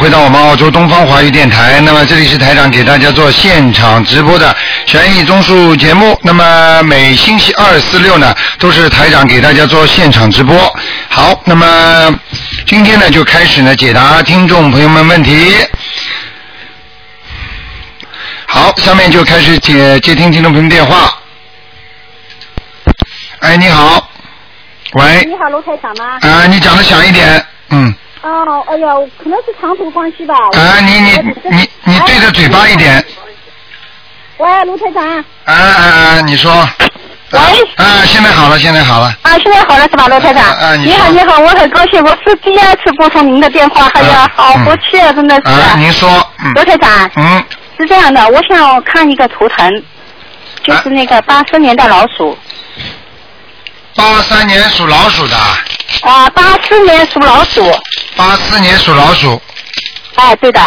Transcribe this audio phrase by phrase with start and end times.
[0.00, 1.80] 回到我们澳洲东方华语电台。
[1.80, 4.54] 那么这里是台长给大家做现场直播的
[4.86, 6.18] 悬疑综述节目。
[6.22, 10.56] 那么每星期二、四、六呢，都是台长给大家做现场直播。
[11.08, 12.14] 好，那么
[12.66, 15.56] 今天呢，就开始呢解答听众朋友们问题。
[18.46, 21.12] 好，下面就开始接接听听众朋友电话。
[23.40, 24.08] 哎，你好，
[24.92, 26.18] 喂，你好，卢台长吗？
[26.20, 27.94] 啊，你讲的响一点，嗯。
[28.22, 28.88] 哦，哎呀，
[29.22, 30.34] 可能是长途关系吧。
[30.34, 31.10] 啊，你你
[31.50, 33.02] 你你对着嘴巴一点。
[34.36, 35.04] 喂，卢台长。
[35.44, 36.20] 啊啊啊！
[36.20, 36.68] 你说。
[37.30, 37.40] 喂。
[37.76, 39.06] 啊，现在好了，现在好了。
[39.22, 40.44] 啊，现在好了是吧，卢台长？
[40.44, 45.48] 啊，你好，你好，我很高兴，我是第二次拨通您的电话，哎呀，好福气啊，真的是。
[45.48, 46.08] 啊，您说。
[46.44, 46.52] 嗯。
[46.54, 47.10] 卢台长。
[47.16, 47.44] 嗯。
[47.78, 49.82] 是这样的，我想看一个图腾，
[50.62, 52.36] 就是那个八三年的老鼠。
[53.96, 55.36] 八三年属老鼠的。
[56.02, 57.78] 啊，八四年属老鼠。
[58.16, 59.40] 八四年属老鼠。
[60.14, 60.60] 哎，对的。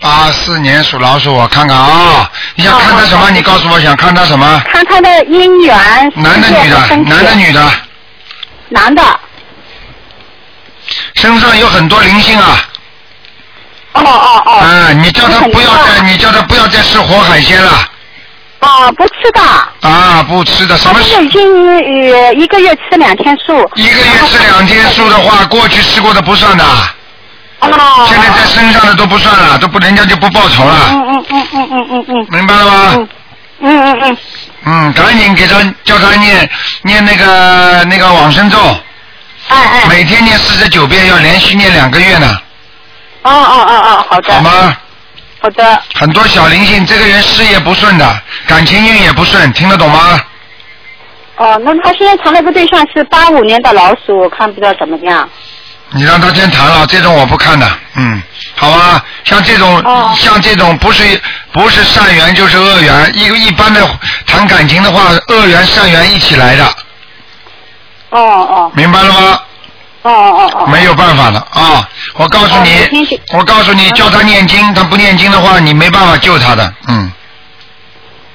[0.00, 3.30] 八四年属老鼠，我看看啊，你想看他什么？
[3.30, 4.62] 你告诉我想看他什么？
[4.70, 6.12] 看他的姻缘。
[6.14, 6.78] 男的女的？
[6.96, 7.72] 男的女的？
[8.68, 9.20] 男的。
[11.14, 12.68] 身上有很多灵性啊。
[13.94, 14.52] 哦哦哦。
[14.58, 17.88] 啊，你叫他不要再，你叫他不要再吃活海鲜了。
[18.60, 19.40] 啊，不吃的。
[19.88, 20.98] 啊，不吃的，什么？
[21.00, 23.52] 他已经呃一个月吃两天素。
[23.74, 26.64] 一个月吃两天素的话，过去吃过的不算的。
[27.60, 28.06] 哦。
[28.08, 30.74] 现在在身上的都不算了，都不人家就不报仇了。
[30.92, 32.26] 嗯嗯嗯嗯嗯嗯嗯。
[32.30, 33.08] 明白了吗？
[33.60, 34.16] 嗯嗯嗯。
[34.64, 36.48] 嗯，赶紧给他叫他念
[36.82, 38.58] 念那个那个往生咒。
[39.48, 39.84] 哎哎。
[39.88, 42.38] 每天念四十九遍，要连续念两个月呢。
[43.22, 44.32] 哦哦哦哦，好的。
[44.34, 44.76] 好吗？
[45.46, 45.80] 好的。
[45.94, 50.20] 很多小灵性，这个人事业不顺的，感情运也不顺，听得懂吗？
[51.36, 55.28] 哦，那他现在谈了个对象是八五年的老鼠，我看不知道怎么样。
[55.90, 58.20] 你让他先谈了，这种我不看的，嗯，
[58.56, 59.00] 好吧？
[59.22, 61.04] 像这种，哦像这种不是
[61.52, 63.80] 不是善缘就是恶缘，一一般的
[64.26, 66.64] 谈感情的话，恶缘善缘一起来的，
[68.10, 69.38] 哦哦明白了吗？
[70.08, 70.66] 哦哦哦。
[70.66, 71.88] 没有办法的啊！
[72.14, 77.12] 我告诉哦你我告诉你，叫他念经，他不念经的话，你没办法救他的，嗯，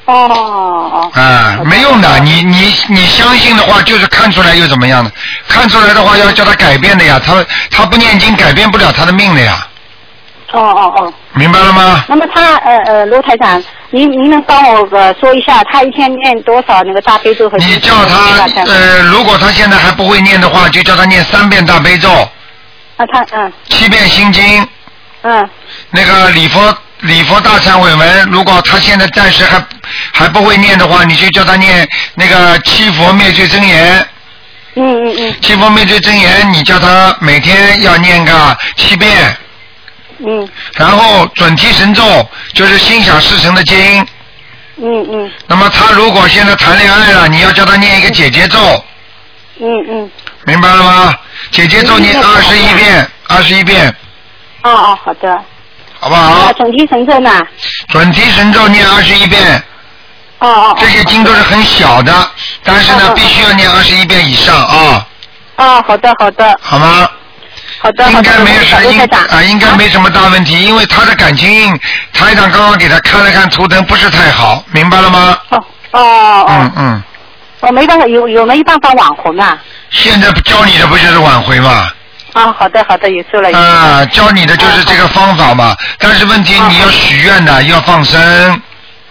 [0.05, 1.11] 哦哦。
[1.13, 5.11] 啊，没用的，你你你相信的话，就是看出来又怎么样呢？
[5.47, 7.33] 看出来的话，要叫他改变的呀，他
[7.69, 9.67] 他不念经，改变不了他的命的呀，
[10.51, 11.13] 哦哦哦。
[11.33, 12.03] 明白了吗？
[12.07, 13.63] 那么他呃呃，卢台长，
[13.94, 17.57] 您您能帮我呃说一下，他一天念多少那个大悲咒和？
[17.57, 22.09] 你叫他呃，如果他现在还不会念的话，就叫他念三遍大悲咒，
[22.96, 23.51] 啊，他嗯。
[23.68, 24.68] 七遍心经，
[25.24, 25.50] 嗯。
[25.90, 29.62] 那个礼佛礼佛大忏悔文，如果他现在暂时还
[30.13, 31.85] 还不会念的话，你就叫他念
[32.16, 34.07] 那个七佛灭罪真言。
[34.75, 35.35] 嗯嗯嗯。
[35.41, 39.35] 七佛灭罪真言，你叫他每天要念个七遍，
[40.25, 42.03] 嗯然后准提神咒
[42.53, 44.07] 就是心想事成的经。
[44.83, 48.59] 嗯嗯那么他如果现在谈恋爱了，你要叫他念一个姐姐咒，
[49.59, 50.11] 嗯嗯。
[50.45, 51.13] 明白了吗？
[51.51, 53.87] 姐姐咒念嗯二十一遍，二十一遍，
[54.63, 55.39] 哦哦，好的。
[55.99, 56.53] 好不好啊，？
[56.53, 57.31] 准提神咒呢？
[57.89, 59.63] 准提神咒念二十一遍，
[60.39, 60.77] 哦哦。
[60.79, 62.31] 这些经都是很小的，
[62.63, 65.05] 但是呢必须要念二十一遍以上啊，
[65.57, 67.07] 哦，好的好的好吗？
[67.79, 68.11] 好的。
[68.11, 71.79] 应该没有啥应卢台长啊，应该没什么大问题，因为他的感情运，
[72.13, 75.37] 台长刚刚给他看了看图腾，不是太好，明白了吗？
[75.49, 77.03] 哦哦哦嗯，嗯，
[77.61, 79.57] 我没办法，有有没有办法挽回啊？
[79.89, 81.89] 现在教你的不就是挽回嘛？
[82.33, 83.57] 啊，好的好的，有做了。
[83.57, 85.75] 啊，教你的就是这个方法嘛。
[85.99, 88.61] 但是问题哦你要许愿的，要放生，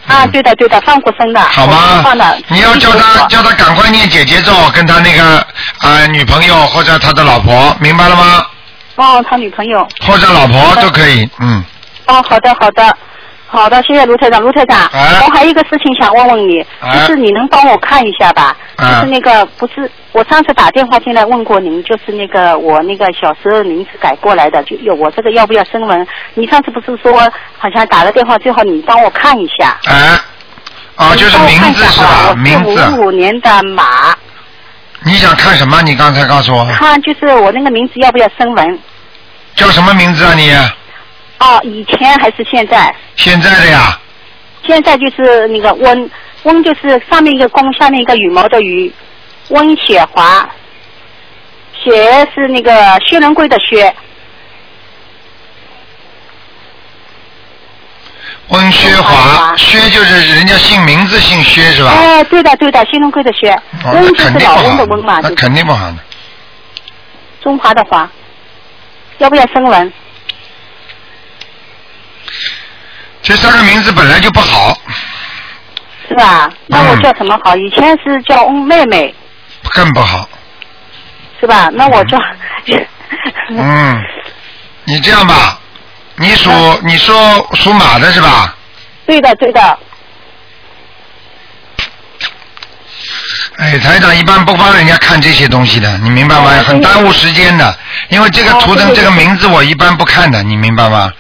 [0.07, 1.41] 啊，对的对的，放过生的。
[1.41, 2.03] 好吗？
[2.49, 5.37] 你要叫他叫他赶快念姐姐咒，跟他那个
[5.81, 8.47] 啊女朋友或者他的老婆，明白了吗？
[9.01, 9.87] 哦，他女朋友。
[10.07, 11.65] 或者老婆都可以，嗯。
[12.07, 12.97] 哦，好的好的。
[13.53, 14.41] 好的，谢谢卢台长。
[14.41, 18.57] 卢台长，哎我还有一个事情想问问你，哎就是你能帮我看一下吧？
[18.77, 26.07] 哎就是那个不是我上次打电话进来问过您，就是那个我那个小时候名字改过来的，就有我这个要不要声纹？
[26.35, 27.13] 你上次不是说
[27.59, 29.77] 好像打了电话，最好你帮我看一下。
[29.87, 30.17] 哎，
[30.95, 32.29] 啊，就是名字是吧？
[32.31, 34.15] 我名字是，五五年的马，
[35.03, 35.83] 你想看什么？
[35.83, 38.79] 你刚才告诉我，看就是我那个名字要不要声纹？
[39.61, 40.51] 叫什么名字啊你？
[41.39, 42.95] 哦，以前还是现在？
[43.15, 43.99] 现在的呀？
[44.67, 46.11] 现在就是那个温
[46.45, 48.91] 温，就是上面一个弓，下面一个羽毛的羽，
[49.49, 50.49] 温雪华。
[51.83, 52.73] 雪是那个
[53.07, 53.95] 薛仁贵的薛，
[58.49, 61.91] 温薛华薛就是人家姓名字姓薛是吧？
[61.97, 63.51] 哎，对的对的，薛仁贵的薛，
[63.83, 65.97] 哦，温那就是老温的温嘛，那肯定不好的。
[67.41, 68.07] 中华的华，
[69.21, 69.93] 要不要声纹
[73.23, 74.77] 这三个名字本来就不好。
[76.09, 76.51] 是吧？
[76.67, 77.55] 那我叫什么好？
[77.55, 79.15] 以前是叫妹妹。
[79.73, 80.29] 更不好。
[81.39, 81.69] 是吧？
[81.73, 82.19] 那我叫
[83.51, 84.03] 嗯。
[84.85, 85.61] 你这样吧
[86.17, 86.51] 你属
[86.83, 87.15] 你说
[87.55, 88.57] 属马的是吧？
[89.07, 89.79] 对的对的。
[93.57, 96.51] 哎，台长一般不帮人家看这些东西的，你明白吗？
[96.59, 97.77] 哦很耽误时间的，
[98.09, 101.13] 因为这个哦图腾这个名字我一般不看的，你明白吗？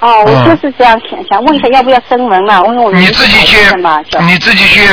[0.00, 2.60] 哦，我嗯就是这样想想问一下要不要声纹嘛？
[2.66, 3.56] 因为我你自己去
[4.20, 4.88] 你自己去，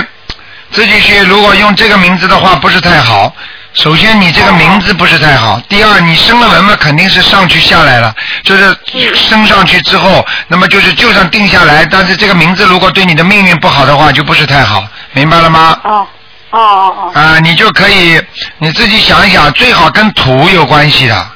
[0.72, 1.20] 自己去。
[1.24, 3.34] 如果用这个名字的话，不是太好。
[3.74, 5.60] 首先，你这个名字不是太好。
[5.68, 8.14] 第二，你生了文嘛，肯定是上去下来了，
[8.44, 8.76] 就是
[9.16, 15.78] 升上去之后，那么就是就算定下来，但是这个名字如果对你的命运不好的话，就不是太好，明白了吗？
[15.84, 16.08] 哦
[16.54, 18.22] 哦哦哦，啊，你就可以
[18.60, 21.28] 你自己想一想，最好跟土有关系的，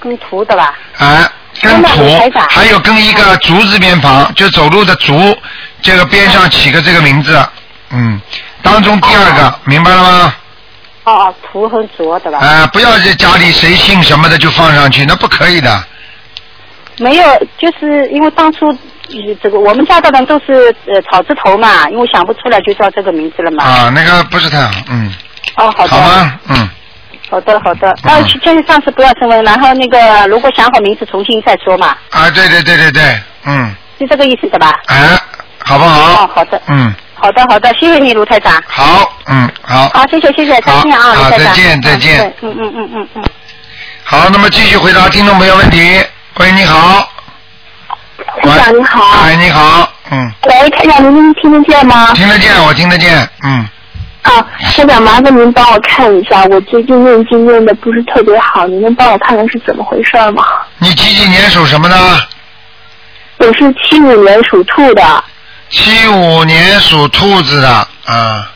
[0.00, 0.74] 跟土的吧？
[0.96, 1.30] 啊，
[1.60, 2.18] 跟土，
[2.48, 5.36] 还有跟一个竹字边旁，就走路的竹，
[5.82, 7.38] 这个边上起个这个名字，
[7.90, 8.18] 嗯，
[8.62, 10.34] 当中第二个，明白了吗？
[11.04, 12.38] 哦哦，图和卓的吧？
[12.38, 15.84] 啊，不要在家里谁姓什么的就放上去，那不可以的。
[16.98, 18.78] 没有，就是因为当初呃
[19.42, 23.64] 这个我们家的人都是呃草字头嘛，因为想不出来就叫这个名字了嘛。
[23.64, 25.12] 啊，那个不是太好，嗯，
[25.56, 25.96] 哦，好的。
[25.96, 26.38] 好吗？
[26.48, 26.68] 嗯，
[27.30, 27.94] 好的，好的。
[28.02, 34.68] 那嗯就是上次不要声纹，然后那个如果想好名字重新再说嘛，啊，对对对对对，嗯，是这个意思的吧？
[34.86, 34.94] 啊，
[35.64, 36.44] 好不好哦，好？
[36.46, 38.62] 的，嗯，好的，好的，谢谢你，卢台长。
[38.66, 41.46] 好，嗯，好，好，谢谢，谢谢，再见啊，好卢台长。
[41.46, 43.24] 再见再见嗯嗯嗯嗯嗯。
[44.04, 46.00] 好，那么继续回答听众朋友问题。
[46.38, 47.17] 喂，你好。
[48.42, 48.50] 喂。
[48.50, 49.20] 台长你好。
[49.22, 52.12] 哎，你好，嗯，喂，台长，您听得见吗？
[52.14, 53.68] 听得见，我听得见，嗯，
[54.22, 60.44] 啊，台长，麻烦您帮我看一下，我最近念经念的不是特别好，您能帮我看看是怎么回事吗？
[60.78, 61.96] 你几几年属什么的？
[63.38, 65.24] 我是七五年属兔的，
[65.70, 67.68] 七五年属兔子的，
[68.06, 68.50] 啊，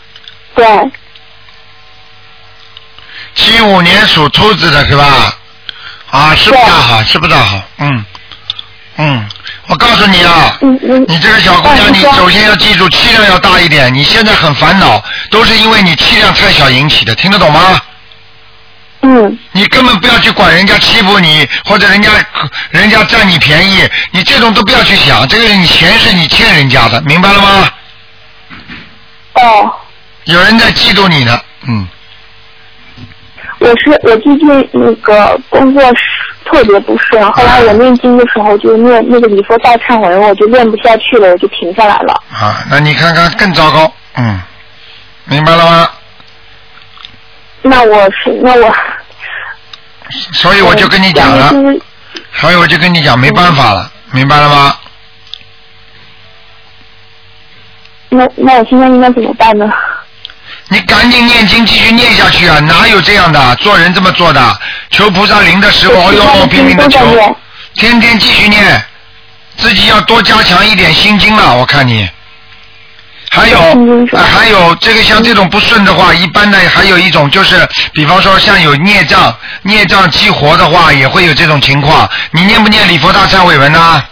[0.57, 0.67] 对，
[3.35, 5.05] 七五年属兔子的是吧？
[6.11, 8.05] 啊，是不大好，是不大好，嗯，
[8.97, 9.29] 嗯，
[9.69, 10.59] 我告诉你啊，
[11.07, 13.93] 你这个小姑娘，你首先要记住气量要大一点。
[13.95, 17.81] 你现在很烦恼，都是因为你气量太小引起的，听得懂吗？
[19.03, 22.11] 嗯，你根本不要去管人家欺负你，或者人家
[22.71, 25.27] 人家占你便宜，你这种都不要去想。
[25.29, 27.71] 这个你钱是你欠人家的，明白了吗？
[29.35, 29.73] 哦，
[30.25, 31.89] 有人在嫉妒你呢，嗯，
[33.61, 36.01] 我是我最近那个工作是
[36.53, 42.13] 特别不顺，后来我念经的时候就念那个礼佛大忏悔文，我就念不下去了，我就停下来了。
[42.31, 44.41] 啊，那你看看更糟糕，嗯，
[45.25, 45.89] 明白了吗？
[47.63, 48.75] 那我是那我，
[50.33, 51.81] 所以我就跟你讲了，就是
[52.35, 54.77] 所以我就跟你讲，没办法了，明白了吗？
[58.11, 59.73] 那那我现在应该怎么办呢？
[60.69, 62.59] 你赶紧念经，继续念下去啊！
[62.61, 63.55] 哪有这样的？
[63.57, 64.59] 做人这么做的？
[64.91, 67.37] 求菩萨灵的时候，哎呦，拼命的求
[67.75, 68.83] 天天继续念，
[69.57, 71.55] 自己要多加强一点心经了。
[71.57, 72.09] 我看你，
[73.31, 82.09] 还有心经是吧呃还有这个像这种不顺的话，一般的还有一种就是，比方说像有孽障，孽障激活的话，也会有这种情况。
[82.31, 84.03] 你念不念礼佛大忏悔文呢？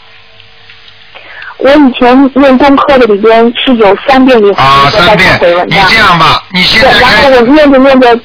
[1.62, 5.30] 我以前念功课的里边是有三遍礼佛啊，三遍
[5.68, 8.20] 你，这样吧，你现在，然后，我念着念着，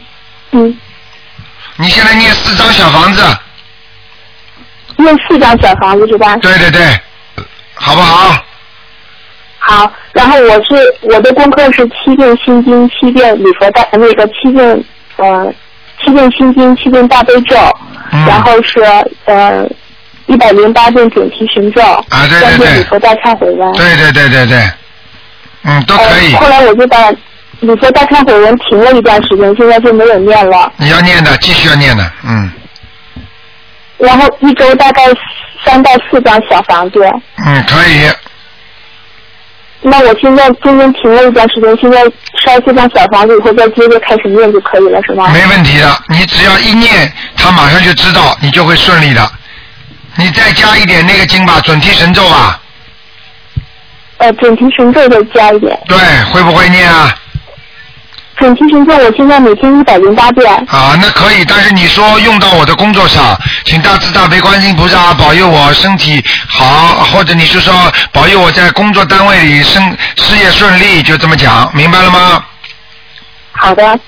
[0.52, 0.78] 嗯，
[1.78, 3.22] 你现在念四张小房子。
[4.98, 6.38] 念四张小房子是吧？
[6.38, 6.82] 对对对，
[7.74, 8.42] 好不好？
[9.60, 14.82] 好，然后我是我的功课是七遍心经，七遍礼佛大那个七遍
[15.18, 15.54] 呃
[16.02, 17.58] 七遍心经，七遍大悲咒，
[18.12, 18.80] 嗯然后是
[19.26, 19.68] 呃
[20.28, 23.72] 一百零八遍准提神咒，啊对对对礼佛大忏悔文。
[23.74, 24.70] 对对对对对，
[25.64, 26.40] 嗯，都可以呃。
[26.40, 27.12] 后来我就把
[27.60, 30.72] 礼佛大忏悔文停了一段时间，现在就没有念了。
[30.78, 32.52] 你要念的，继续要念的，嗯
[33.98, 35.04] 然后一周大概
[35.64, 37.00] 三到四张小房子。
[37.46, 38.12] 嗯，可以。
[39.82, 42.04] 那我现在中间停了一段时间，现在
[42.44, 45.30] 烧四张小房子以后再接着开始念就可以了，是吗？
[45.32, 49.32] 没问题的，你只要一念，他马上就知道，你就会顺利的。
[50.18, 52.60] 你再加一点那个经吧，准提神咒吧，
[54.18, 55.78] 呃，准提神咒再加一点。
[55.88, 55.98] 对，
[56.32, 57.14] 会不会念啊？
[58.38, 60.54] 准提神咒我现在每天一百零八遍。
[60.70, 67.74] 啊，那可以，但是你说用到我的工作上，请大慈大悲观世音菩萨保佑我身体好，或者你是说
[68.12, 72.44] 保佑我在工作单位里生事业顺利，就这么讲，明白了吗？
[73.54, 74.00] 好的，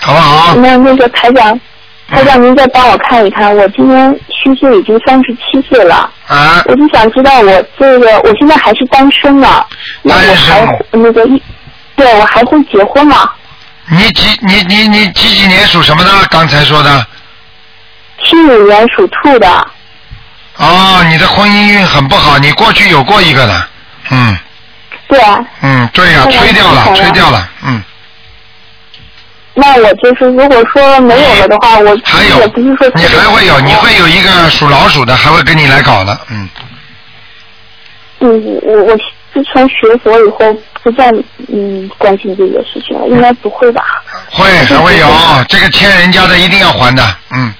[0.00, 0.54] 好不好？
[0.56, 1.60] 那那个台长，
[2.08, 9.64] 台长您再帮我看一看，我今年虚岁已经三十七岁了，啊，我就想知道我这个我现在还是单身呢，
[10.02, 11.42] 那我还那个一，
[11.94, 13.30] 对我还会结婚吗？
[13.90, 16.10] 你几你你你几几年属什么的？
[16.30, 17.06] 刚才说的。
[18.24, 19.66] 七五年属兔的，
[20.56, 23.68] 哦，你的婚姻运很不好，你过去有过一个的，
[24.10, 24.36] 嗯。
[25.08, 25.20] 对。
[25.20, 27.82] 啊，嗯，对呀、后来吹掉了吹掉了，嗯，
[29.60, 36.48] 那我就是如果说没有了的话，我还有也不是说特你还会有，你会有一个属老鼠的，还会跟你来搞的，嗯，
[38.20, 38.96] 嗯，我我
[39.34, 41.10] 自从学佛以后不再
[41.52, 43.82] 嗯关心这个事情了，应该不会吧？
[44.30, 45.08] 会还会有，
[45.48, 47.52] 这个欠人家的一定要还的，嗯，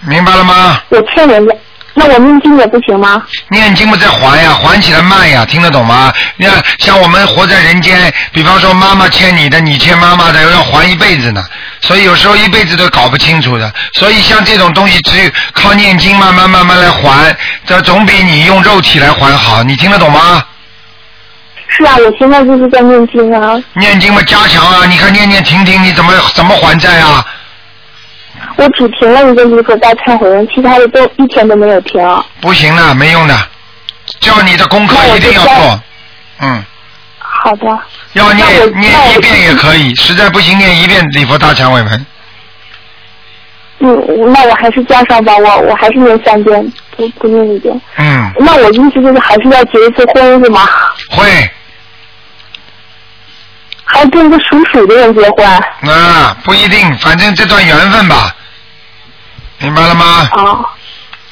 [0.00, 0.82] 明白了吗？
[0.88, 1.54] 我欠人家，
[1.94, 3.22] 那我念经也不行吗？
[3.50, 6.12] 念经不再还呀，还起来慢呀，听得懂吗？
[6.36, 11.44] 你看，像我们活在人间，比方说妈妈欠你的，你欠妈妈的，要还一辈子呢，
[11.82, 13.70] 所以有时候一辈子都搞不清楚的。
[13.92, 19.62] 所以像这种东西，只有靠念经慢慢慢慢来还，这总比你用肉体来还好。
[19.62, 20.42] 你听得懂吗？
[21.74, 24.84] 是啊，我现在就是在念经啊，念经嘛，加强啊！
[24.86, 27.24] 你看念念停停，你怎么怎么还债啊？
[28.56, 32.00] 我只停了一个礼佛大忏悔文，其他的都一天都没有停。
[32.40, 33.34] 不行的，没用的，
[34.20, 35.80] 叫你的功课一定要做。
[36.40, 36.64] 嗯，
[37.18, 37.66] 好的，
[38.14, 38.46] 要念
[38.78, 42.06] 念一遍也可以，实在不行念一遍礼佛大忏悔文。
[43.84, 47.80] 嗯，那我还是加上吧，我我还是念三遍，不不念一遍。
[47.96, 50.68] 嗯，那我意思就是还是要结一次婚是吗？
[51.10, 51.50] 会。
[53.84, 55.46] 还跟一个属鼠的人结婚？
[55.46, 58.34] 啊，不一定，反正这段缘分吧，
[59.62, 60.04] 明白了吗？
[60.32, 60.60] 啊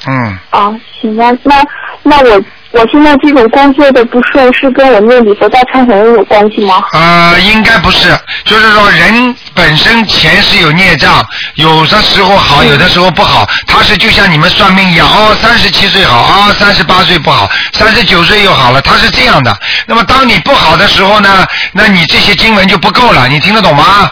[0.07, 1.63] 嗯，啊，行吧，那
[2.01, 6.81] 那我我现在这种工作的不顺是跟我念礼佛大忏悔文有关系吗？
[6.93, 8.09] 呃，应该不是，
[8.43, 11.23] 就是说人本身前世有孽障，
[11.53, 19.55] 有的时候好，有的时候不好，他是就像你们算命一样，哦，三十七岁好，啊、三十八岁不好，三十九岁又好了，他是这样的。
[19.85, 24.11] 那么当你不好的时候呢，那你这些经文就不够了，你听得懂吗？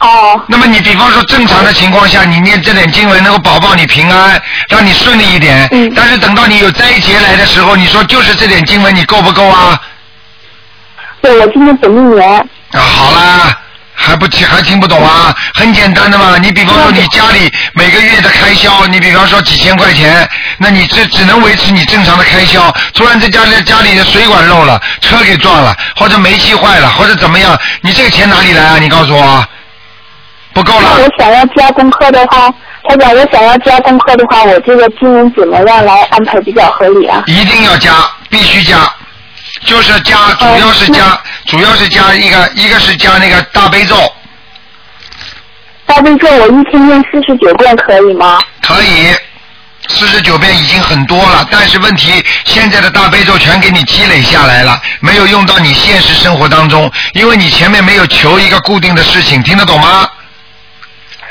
[0.00, 5.68] 哦那么你比方说正常的情况下，你念这点经文能够保保你平安，让你顺利一点。
[5.72, 9.80] 嗯但是等到你有灾劫来的时候，你说就是这点经文，你够不够啊？
[11.20, 12.38] 对，我今年本命年。
[12.72, 13.58] 啊，好啦，
[13.92, 15.34] 还不听还听不懂啊？
[15.54, 20.28] 很简单的嘛，你比方说你家里每个月的开销，你比方说几千块钱，
[20.58, 22.72] 那你这只能维持你正常的开销。
[22.94, 28.78] 突然在家里家里的水管漏了，车给撞了，或者煤气坏了，或者怎么样，你这个钱哪里来啊？
[28.78, 29.44] 你告诉我，
[30.58, 30.98] 不够了。
[30.98, 32.52] 我想要加功课的话，
[32.88, 37.22] 他讲，我想要加功课的话，我这个经文怎么样来安排比较合理啊？
[37.26, 37.92] 一定要加，
[38.28, 38.92] 必须加，
[39.64, 43.96] 就是加，主要是加，主要是加一个，一个是加那个大悲咒，
[45.86, 48.40] 大悲咒我一天念四十九遍可以吗？
[48.62, 49.14] 可以，
[49.86, 52.12] 四十九遍已经很多了，但是问题
[52.44, 60.08] 现在的大悲咒全给你积累下来了，没有用到你现实生活当中，因为你前面没有求一个固定的事情，听得懂吗？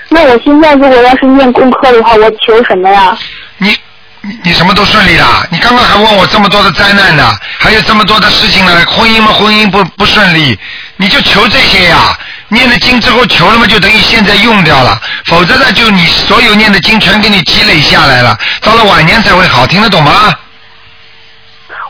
[0.10, 3.18] 那我现在如果要是念功课的话，我求什么呀？
[3.58, 3.76] 你
[4.22, 10.58] 你你什么都顺利了，你刚刚还问我这么多的灾难呢，还有这么多的事情呢，婚姻嘛婚姻不不顺利，
[10.96, 12.18] 你就求这些呀。
[12.50, 20.34] 念了经之后求了嘛，就等于现在用掉了，否则呢，就你所有念的经全给你积累下来了，到了晚年才会好，听得懂吗？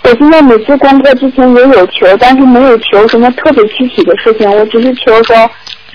[0.01, 5.35] 我现在每次功课之前也有求，但是没有求什么特别具体的事情，我只是求说，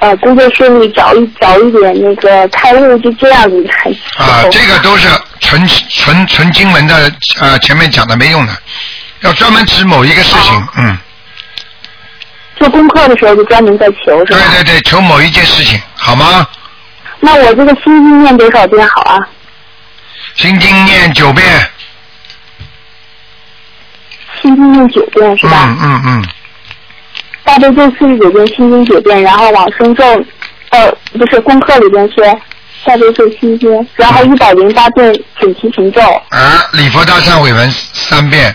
[0.03, 3.89] 呃，工作顺利，早一早一点那个开悟，就这样子还
[4.21, 8.53] 啊，这个都是纯纯纯经文的，呃，前面讲的没用的，
[9.21, 10.99] 要专门指某一个事情，哦嗯，
[12.57, 14.41] 做功课的时候就专门在求，是吧？
[14.41, 16.45] 对对对，求某一件事情，好吗？
[17.21, 19.17] 那我这个心经念多少遍好啊？
[20.35, 21.47] 心经念九遍，
[24.43, 25.63] 心经念九遍是吧？
[25.65, 26.29] 嗯嗯嗯，
[27.45, 30.05] 大悲咒四十九遍，心经九遍，然后往生咒，
[30.71, 32.23] 呃，不是功课里边是
[32.85, 38.55] 大悲咒心经，然后一百零八遍准提神咒，啊，礼佛大忏悔文三遍。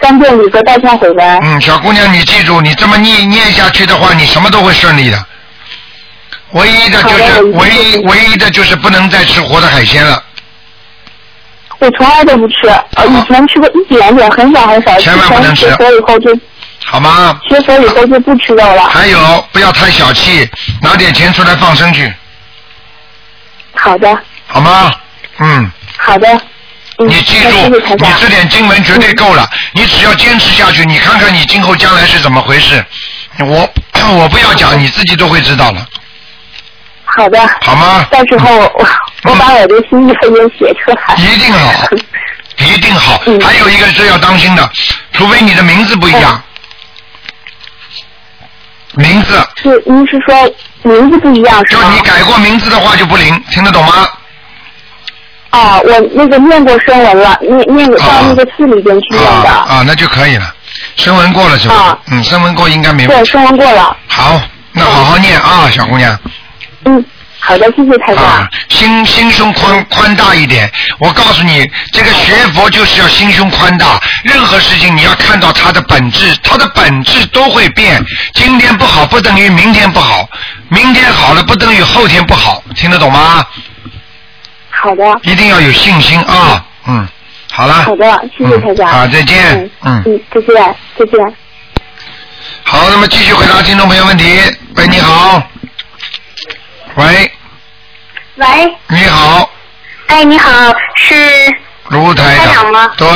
[0.00, 1.38] 三遍礼佛大忏悔文。
[1.42, 5.26] 嗯，小姑娘，你记住，你这么念念下去的话，你什么都会顺利的。
[6.52, 10.22] 唯一的就是的唯一唯一的就是不能再吃活的海鲜了，
[11.78, 14.98] 我从来都不吃，呃，以前吃过一点点，很少很少。
[14.98, 16.38] 千万不能吃自从学佛以后就
[16.84, 17.38] 好吗？
[17.48, 18.88] 学佛以后就不吃肉了。
[18.88, 20.48] 还有不要太小气，
[20.80, 22.12] 拿点钱出来放生去，
[23.74, 24.92] 好的，好吗？
[25.38, 26.28] 嗯，好的。
[26.98, 27.96] 嗯，你记住，你。
[28.20, 29.48] 这点经文绝对够了。
[29.72, 32.84] 你只要坚持下去，你看看你今后将来是怎么回事。
[33.38, 33.68] 我
[34.12, 35.86] 我不要讲，你自己都会知道了。
[37.04, 37.40] 好的。
[37.62, 38.06] 好吗？
[38.10, 38.88] 到时候我
[39.24, 41.14] 我把我的心愿也写出来。
[41.16, 41.88] 一定好，
[42.58, 43.22] 一定好。
[43.26, 44.70] 嗯还有一个是要当心的，
[45.14, 46.42] 除非你的名字不一样。
[48.94, 50.34] 名字，是您是说
[50.82, 51.82] 名字不一样是吧？
[51.82, 54.08] 就你改过名字的话就不灵，听得懂吗？
[55.50, 59.48] 啊，我那个念过声文了，念念过到那个寺里边去念的。
[59.48, 60.54] 啊啊，那就可以了。
[60.96, 61.74] 声纹过了是吧？
[61.74, 63.96] 啊嗯，声纹过应该没问题对，声纹过了。
[64.08, 64.40] 好，
[64.72, 66.18] 那好好念啊，小姑娘
[66.84, 67.04] 嗯，
[67.44, 68.24] 好的，谢谢台长。
[68.24, 70.70] 啊，心心胸宽宽大一点。
[71.00, 78.00] 我告诉你，这个学佛就是要心胸宽大，任何事情你要看到它的本质，它的本质都会变。
[78.32, 80.28] 今天不好不等于明天不好，
[80.68, 83.44] 明天好了不等于后天不好，听得懂吗？
[84.70, 87.08] 好的，一定要有信心啊，嗯，
[87.50, 87.74] 好了。
[87.82, 88.88] 好的，谢谢台长。
[88.88, 89.58] 嗯好，再见。
[89.58, 91.34] 嗯嗯，嗯，再见，再见。
[92.62, 94.40] 好，那么继续回答听众朋友问题。
[94.76, 95.42] 喂，你好。
[96.94, 97.32] 喂，
[98.36, 99.50] 喂，你好，
[100.08, 101.14] 哎，你好，是，
[101.88, 103.08] 卢台台长吗对，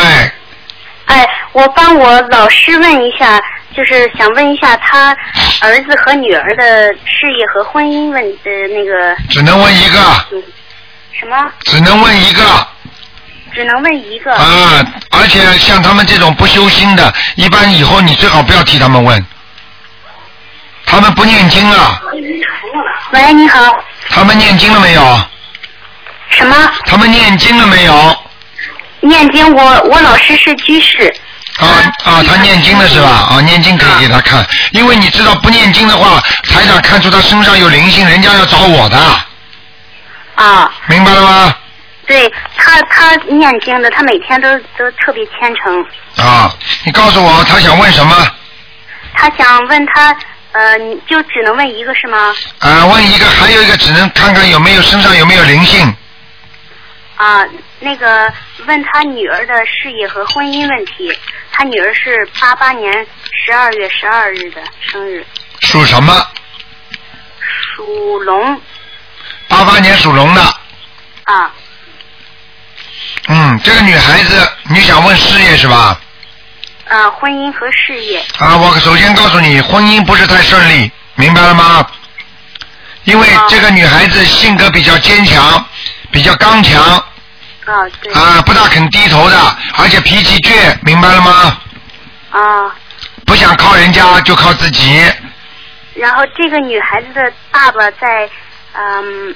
[1.04, 3.38] 哎，我帮我老师问一下，
[3.76, 5.14] 就是想问一下他
[5.60, 9.98] 儿子和女儿的事业和婚姻问的那个，只能问一个，
[10.32, 10.42] 嗯，
[11.12, 11.36] 什么？
[11.64, 12.42] 只能问一个
[13.54, 14.34] 只能问一个。
[14.34, 14.84] 啊！
[15.10, 19.26] 而且像他们这种不修心的，一般以后你最好不要替他们问。
[20.86, 22.00] 他们不念经啊，
[23.12, 25.20] 喂，你好，他们念经了没有？
[26.30, 26.56] 什么？
[26.86, 28.16] 他们念经了没有？
[29.00, 31.12] 念经我，我老师是居士。
[31.58, 31.66] 啊
[32.04, 33.08] 啊，他念经的是吧？
[33.30, 38.98] 啊，念经可以给他看，因为你知道不念经的话，台长看出他身上有灵性，人家要找我的，
[40.34, 41.56] 啊，明白了吗？
[42.06, 45.84] 对他，他念经的，他每天都都特别虔诚。
[46.24, 46.52] 啊，
[46.84, 48.14] 你告诉我他想问什么？
[49.14, 50.14] 他想问他，
[50.56, 52.34] 呃，你就只能问一个是吗？
[52.60, 55.94] 啊，问一个，还有一个只能看看有没有身上有没有灵性。
[57.16, 57.44] 啊，
[57.80, 58.32] 那个
[58.66, 61.12] 问他女儿的事业和婚姻问题。
[61.52, 63.06] 他女儿是八八年
[63.44, 65.26] 十二月十二日的生日，
[65.60, 66.26] 属什么？
[67.74, 68.60] 属龙
[69.48, 70.42] 八八年属龙的。
[71.24, 71.50] 啊。
[73.28, 76.00] 嗯，这个女孩子，你想问事业是吧？
[76.88, 81.86] 啊，婚姻和事业啊，我首先告诉你，婚姻不是太顺利，明白了吗？
[83.04, 85.64] 因为这个女孩子性格比较坚强，
[86.10, 89.36] 比较刚强啊，对啊，不大肯低头的，
[89.78, 91.60] 而且脾气倔，明白了吗？
[92.30, 92.76] 啊。
[93.26, 95.04] 不想靠人家，就靠自己。
[95.94, 98.30] 然后这个女孩子的爸爸在，
[98.74, 99.34] 嗯，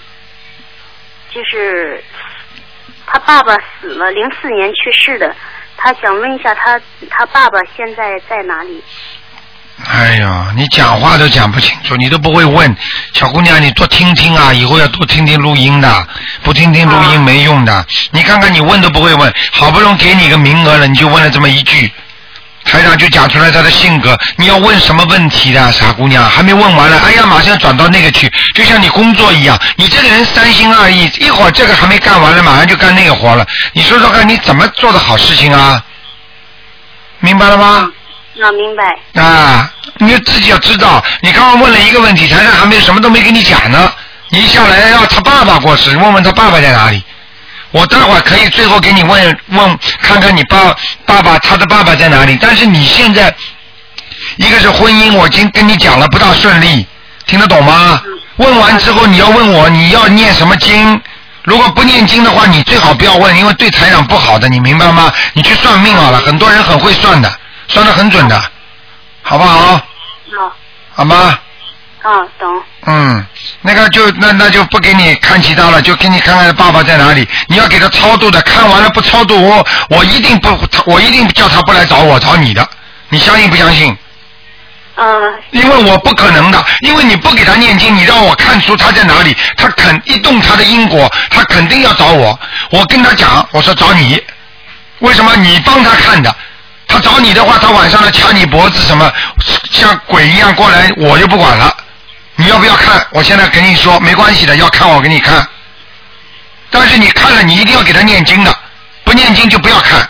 [1.34, 2.02] 就是
[3.04, 5.34] 他爸爸死了，零四年去世的。
[5.82, 8.82] 他想问一下他他爸爸现在在哪里？
[9.88, 12.76] 哎呀，你讲话都讲不清楚，你都不会问，
[13.14, 16.06] 小姑娘，你多听听啊，以后要多听听录音的，
[16.42, 17.86] 不听听录音没用的。
[18.10, 21.90] 你看看你问都不会问，好不容易给你个名额了，你就问了这么一句，
[22.64, 35.82] 台长就讲出来他的性格，你要问什么问题的，傻姑娘，还没问完了，哎呀，马上转到那个去，就像你工作一样，你这个人三心二意，一会儿这个还没干完了，马上就干那个活了，你说说看，你怎么做的好事情啊？
[37.20, 37.90] 明白了吗？
[38.40, 39.20] 啊，明白。
[39.20, 43.92] 啊，你自己要知道，你刚刚问了一个问题，台上还没什么都没跟你讲呢。
[44.28, 47.02] 你一下来要他爸爸过世，问问他爸爸在哪里。
[47.72, 50.74] 我待会儿可以最后给你问问，看看你爸
[51.06, 52.36] 爸爸他的爸爸在哪里。
[52.40, 53.34] 但是你现在
[54.36, 56.86] 一个是婚姻，我已经跟你讲了不大顺利，
[57.26, 58.02] 听得懂吗？
[58.36, 61.00] 问完之后你要问我你要念什么经，
[61.44, 65.12] 如果不念经的话，你最好不要问，因为对财长不好的，你明白吗？
[65.34, 67.32] 你去算命好了，很多人很会算的，
[67.68, 68.42] 算的很准的，
[69.22, 69.58] 好不好？
[69.58, 69.82] 好。
[70.94, 71.38] 好吗？
[72.02, 72.62] 啊，懂。
[72.86, 73.26] 嗯，
[73.60, 77.28] 那个就那那就不给你看其他了，就给你看看爸爸在哪里。
[77.46, 80.48] 你要给他超度的，看完了不超度，我我一定不，
[80.86, 82.66] 我一定叫他不来找我，找你的。
[83.10, 83.94] 你相信不相信？
[84.96, 85.34] 嗯。
[85.50, 92.38] 因为我不可能的，因为你不给他念经，你让我看出他在哪里，他肯一动他的因果，他肯定要找我。
[92.70, 94.22] 我跟他讲，我说找你，
[95.00, 96.34] 为什么你帮他看的？
[96.88, 99.12] 他找你的话，他晚上来掐你脖子什么，
[99.70, 101.76] 像鬼一样过来，我就不管了。
[102.40, 103.06] 你要不要看？
[103.10, 105.46] 我现在跟你说没关系的，要看我给你看。
[106.70, 108.56] 但是你看了，你一定要给他念经的，
[109.04, 110.00] 不念经就不要看。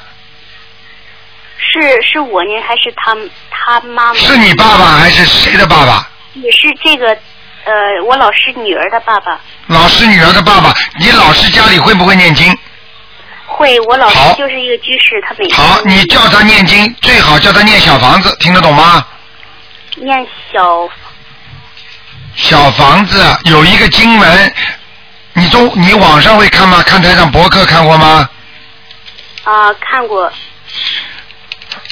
[1.58, 3.16] 是是我呢，还是他
[3.50, 4.14] 他妈妈？
[4.14, 6.08] 是你爸爸还是谁的爸爸？
[6.34, 7.08] 也是这个
[7.64, 9.40] 呃，我老师女儿的爸爸。
[9.66, 12.56] 老师女儿的爸爸，你老师家里会不会念经？
[13.46, 19.04] 会，我老师就是一个居士，他每天好，你叫他念经，最好叫他念小房子，听得懂吗？
[19.96, 20.88] 念小
[22.34, 24.52] 小房子有一个金门，
[25.34, 26.82] 你中你网上会看吗？
[26.86, 28.28] 看台上博客看过吗？
[29.44, 30.30] 啊，看过。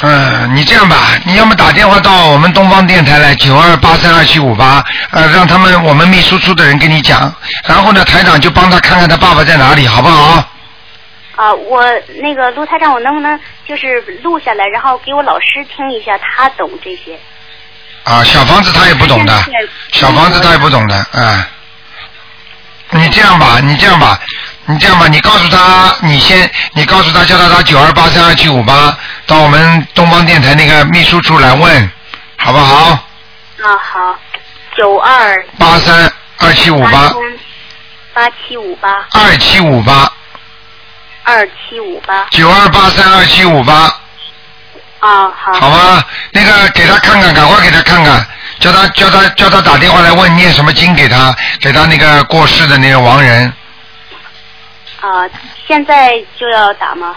[0.01, 10.49] 嗯，你这样吧，你要么打电话到我们东方电台来九二八三二七五八，呃，让他们我们秘书处的人跟你讲，然后呢，台长就帮他看看他爸爸在哪里，好不好？
[11.37, 11.85] 啊，我
[12.21, 17.19] 那个陆台长，我能不能就是录下来，然后给我老师听一下，他懂这些。
[18.05, 19.45] 啊，小房子他也不懂的，
[19.93, 21.47] 小房子他也不懂的，哎、
[22.91, 24.19] 你这样吧，你这样吧，
[24.65, 31.91] 你这样吧，你告诉他，你先，你告诉他，叫他打九二八三二七五八到我们东方电台那个秘书处来问，
[32.37, 32.75] 好不好？
[32.85, 34.19] 啊，好，
[34.77, 37.09] 九二八三二七五八。
[37.09, 37.15] 三
[38.15, 38.89] 八七五八。
[39.13, 40.13] 二七五八。
[41.25, 42.27] 二七五八。
[42.31, 43.95] 九二八三二七五八，
[45.01, 45.53] 啊，好。
[45.53, 46.05] 好吧？
[46.33, 48.27] 那个给他看看，赶快给他看看，
[48.59, 53.53] 叫他叫他叫他打电话来问念什么经给他，给他那个过世的那个亡人。
[55.01, 55.29] 啊，
[55.67, 57.15] 现在就要打吗？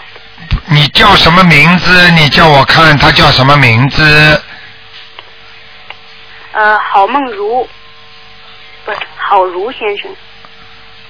[0.66, 2.10] 你叫什么名字？
[2.12, 4.42] 你叫我看他叫什么名字？
[6.52, 7.68] 呃，郝梦如，
[8.84, 10.14] 不是郝如先生，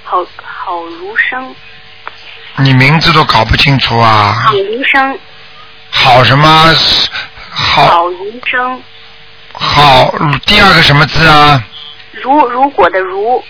[0.03, 1.55] 郝郝如生，
[2.57, 4.53] 你名字都搞不清楚啊郝！
[4.53, 5.19] 如生，
[5.93, 6.75] 好什么？
[7.51, 7.85] 好。
[7.85, 8.83] 好如生，
[9.53, 10.13] 好，
[10.45, 11.63] 第二个什么字啊？
[12.11, 13.43] 如如果的如，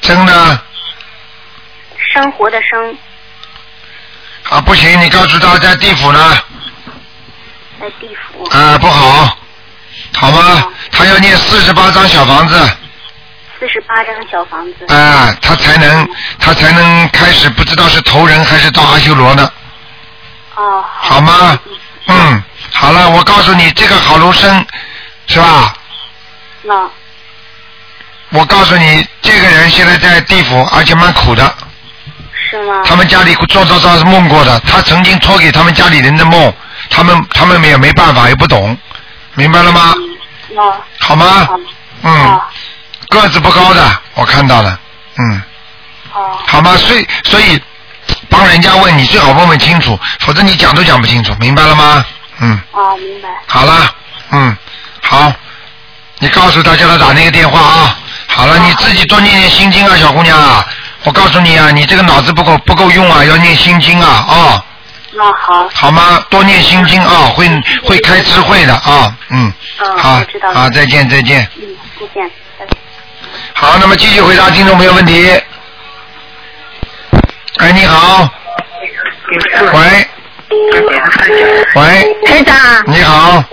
[0.00, 0.60] 真的
[2.12, 2.98] 生活的生，
[4.48, 6.38] 啊，不行，你告诉他在地府呢，
[7.78, 8.44] 在地府。
[8.50, 9.36] 啊，不好，
[10.16, 10.66] 好吗？
[10.90, 12.58] 他要念四十八张小房子，
[13.58, 14.92] 四十八张小房子。
[14.92, 16.08] 啊，他才能
[16.38, 19.52] 他才能开始不知道是投人还是到阿修罗呢，
[20.56, 21.20] 哦，好。
[21.20, 21.58] 吗？
[21.66, 21.72] 嗯，
[22.72, 24.64] 好了，我告诉你，这个郝如生
[25.26, 25.74] 是吧？
[26.62, 26.88] 那
[28.30, 31.54] 我告诉你，这个人现在在地府，而且蛮苦的。
[32.50, 32.82] 是吗？
[32.84, 36.52] 他们家里做做做是梦过的，他曾经托给他们家里人的梦，
[36.88, 38.76] 他们他们也没办法，也不懂，
[39.34, 39.94] 明白了吗？
[40.48, 40.62] 那，
[40.98, 41.26] 好吗？
[41.46, 41.56] 好，
[42.02, 42.42] 嗯，哦
[43.08, 44.78] 个子不高的，我看到了，
[45.16, 45.42] 嗯，
[46.12, 46.76] 哦，好吗？
[46.76, 47.60] 所以所以
[48.30, 52.04] 帮人家问你最好问问清楚，否则你讲都讲不清楚，明白了吗？
[52.40, 53.28] 嗯，哦，明白。
[53.46, 53.94] 好了，
[54.30, 54.56] 嗯，
[55.02, 55.30] 好，
[56.20, 57.98] 你告诉他叫他打那个电话啊。
[58.28, 60.64] 好了，你自己多念念心经啊，小姑娘啊。
[61.02, 64.64] 我告诉你啊，你这个脑子不够不够用啊，要念心经啊，哦，
[65.12, 66.22] 那好，好吗？
[66.30, 67.48] 多念心经啊，会
[67.84, 70.60] 会开智慧的啊，嗯，嗯，好我知道，了。
[70.60, 71.46] 好，再见再见。
[71.56, 71.62] 嗯，
[71.98, 72.30] 再见。
[73.54, 75.28] 好，那么继续回答听众朋友问题。
[77.58, 78.28] 哎，你好。
[79.74, 80.08] 喂。
[81.74, 83.44] 喂，台长，你好，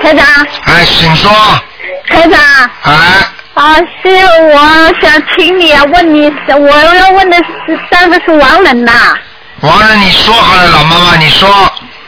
[0.00, 0.24] 台长，
[0.66, 1.30] 哎，请说，
[2.08, 2.40] 台长，
[2.82, 2.94] 哎，
[3.54, 4.08] 啊，是
[4.52, 8.92] 我想请你啊，问你，我要问的是三个是王人呐。
[9.60, 11.48] 王人，你说好了，老妈妈，你说，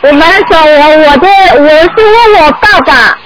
[0.02, 1.28] 我们说我我的
[1.60, 3.18] 我是问我爸爸，啊，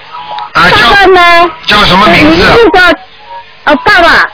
[0.53, 1.51] 爸爸叫呢？
[1.67, 2.43] 叫什么名字？
[2.53, 2.81] 字叫
[3.65, 4.25] 呃爸爸，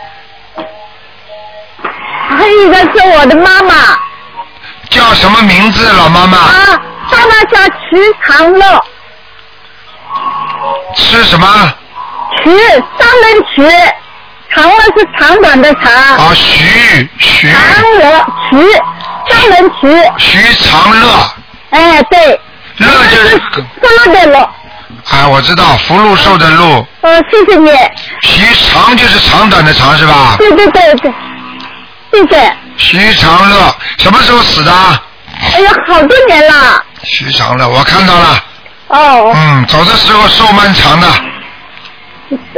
[2.36, 3.74] 还有一个是我的妈妈
[4.89, 6.38] 叫什么名字，老妈妈？
[6.38, 8.86] 啊，妈妈叫徐长乐，
[10.95, 11.48] 吃什么？
[12.43, 13.62] 徐三人徐，
[14.54, 18.58] 长乐是长短的长，啊，徐徐长乐徐
[19.30, 19.88] 三人徐。
[20.17, 21.08] 徐长乐，
[21.71, 22.39] 哎，对，
[22.78, 23.62] 乐就是，什
[24.06, 24.50] 么的乐？
[25.12, 27.71] 哎，我知道，福禄寿的禄，呃，谢谢你，
[28.21, 30.36] 徐长就是长短的长是吧？
[30.38, 31.13] 对对对对，
[32.12, 32.56] 谢谢。
[32.78, 34.72] 徐长乐什么时候死的？
[35.54, 36.84] 哎呀，好多年了。
[37.04, 38.44] 徐长乐，我看到了，
[38.88, 41.08] 哦，嗯，走的时候寿蛮长的，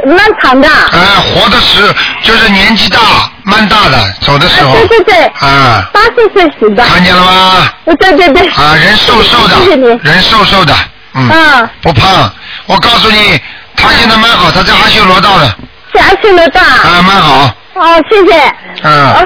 [0.06, 0.70] 蛮长的。
[0.70, 3.00] 哎，活的时就是年纪大，
[3.44, 6.84] 蛮大的，走的时候，对对对，啊，八十岁死的。
[6.86, 7.68] 看见了吗？
[7.86, 8.48] 呃对对对。
[8.50, 10.74] 啊，人瘦瘦的谢谢你，人瘦瘦的，
[11.16, 12.32] 嗯，嗯，不胖。
[12.68, 13.40] 我告诉你，
[13.76, 15.48] 他现在蛮好，他在阿修罗道的，
[15.94, 16.62] 下去了大。
[16.62, 18.38] 啊，蛮好，哦，谢谢。
[18.84, 19.26] 嗯哦，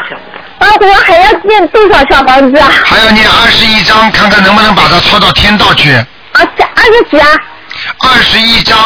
[0.59, 2.69] 啊，我还要念多少小房子啊？
[2.85, 5.91] 还要念二十一章，看看能不能把它抄到天道去。
[5.93, 6.05] 啊，
[6.57, 7.27] 这二十几啊？
[7.99, 8.77] 二十一章，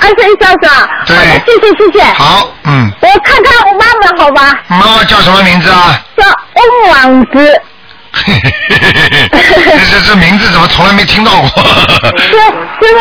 [0.00, 0.88] 二十一张是吧？
[1.06, 2.04] 对谢谢谢谢。
[2.14, 4.60] 好，嗯，我看看我妈妈好吧？
[4.68, 6.00] 妈妈叫什么名字啊？
[6.16, 7.62] 叫翁王子。
[8.12, 8.78] 嘿嘿嘿
[9.10, 11.48] 嘿嘿，这这名字怎么从来没听到过？
[12.16, 12.32] 是
[12.80, 13.00] 这个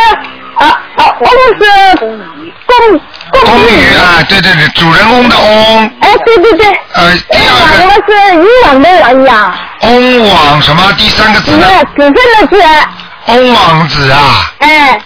[0.56, 2.35] 啊啊，翁是
[2.66, 3.00] 公
[3.32, 6.68] 公公寓啊，对对对，主人翁的翁，哎，对对对。
[6.94, 10.92] 呃，第王二个我是渔网的网呀，翁网什么？
[10.98, 11.68] 第三个字子呢？
[11.96, 12.88] 子孙的子，
[13.28, 15.00] 翁王子啊，哎，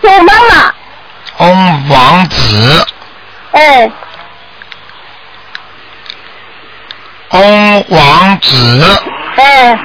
[0.00, 0.74] 是我妈妈，
[1.38, 2.86] 翁王子，
[3.52, 3.90] 哎，
[7.30, 9.02] 翁王子，
[9.36, 9.78] 哎，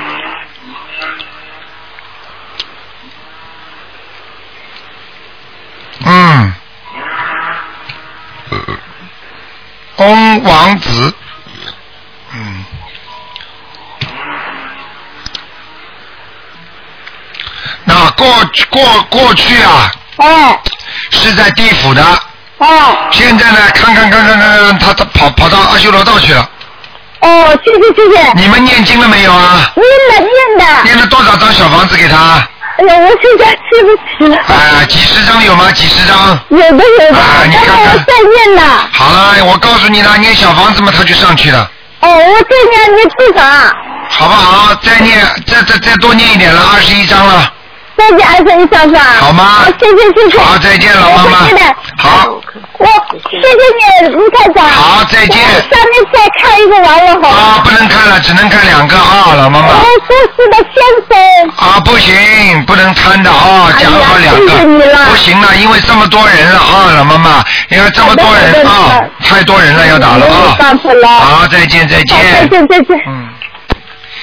[6.14, 6.54] 嗯，
[9.96, 11.16] 翁王子，
[12.34, 12.66] 嗯，
[17.86, 18.28] 那过
[18.70, 20.60] 过过去啊，哦，
[21.12, 22.04] 是在地府的，
[22.58, 26.50] 哦，现在呢，看看看看看看，他他跑跑到阿修罗道去了。
[27.22, 29.72] 哦，谢谢谢谢，你们念经了没有啊？
[29.76, 32.46] 念的念的，念了多少张小房子给他？
[32.82, 34.38] 哎呀，我现在记不起了。
[34.38, 35.70] 啊，几十张有吗？
[35.72, 36.40] 几十张？
[36.50, 38.90] 有的有的，啊你看看我再念呢。
[38.92, 43.44] 好了，我告诉你了，念小房子嘛，他就上去了，哦，我再念念多少？
[44.10, 44.76] 好不好？
[44.82, 47.54] 再念，再再再多念一点了，二十一张了，
[48.02, 49.02] 再念二十一张是吧？
[49.20, 50.40] 好吗好谢谢谢谢。
[50.40, 52.42] 好再见老妈妈我会的好，
[52.80, 52.86] 我
[53.30, 54.68] 谢谢你，吴太长。
[54.68, 55.38] 好再见
[55.70, 57.30] 下面再看一个完了好。
[57.30, 59.68] 啊，不能看了，只能看两个啊，老妈妈。
[59.68, 61.50] 哦，苏轼的先生。
[61.58, 70.56] 啊，不行，不能贪的啊，讲好两谢谢你个，了不行了，因为这么多人了啊，老妈妈，因为这么多人啊太多人了，要打了啊。
[70.58, 71.08] 办法了。
[71.08, 72.48] 好，再见再见，再。
[72.48, 72.98] 见再见。
[73.08, 73.30] 嗯，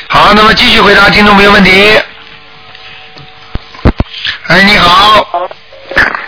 [0.09, 1.97] 好，那么继续回答听众朋友问题。
[4.49, 5.27] 哎，你好，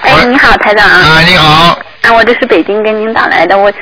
[0.02, 0.87] 哎，你好，台长。
[0.87, 3.72] 啊，啊，你好，啊，我这是北京给您打来的，我，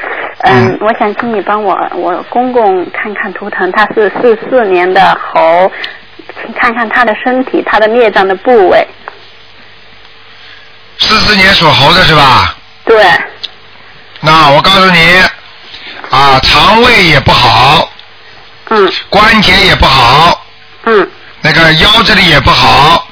[0.45, 5.71] 嗯，我想请你帮我我公公看看图腾，他是四四年的猴，
[6.41, 8.87] 请看看他的身体，他的孽障的部位，
[10.99, 12.55] 四四年属猴的是吧？
[12.85, 13.05] 对，
[14.21, 15.21] 那我告诉你，
[16.11, 17.91] 啊，肠胃也不好，
[18.71, 18.93] 嗯。
[19.11, 20.47] 关节也不好，
[20.85, 21.11] 嗯。
[21.41, 23.08] 那个腰这里也不好，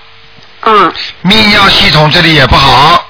[0.68, 0.92] 嗯，
[1.24, 3.08] 泌尿系统这里也不好，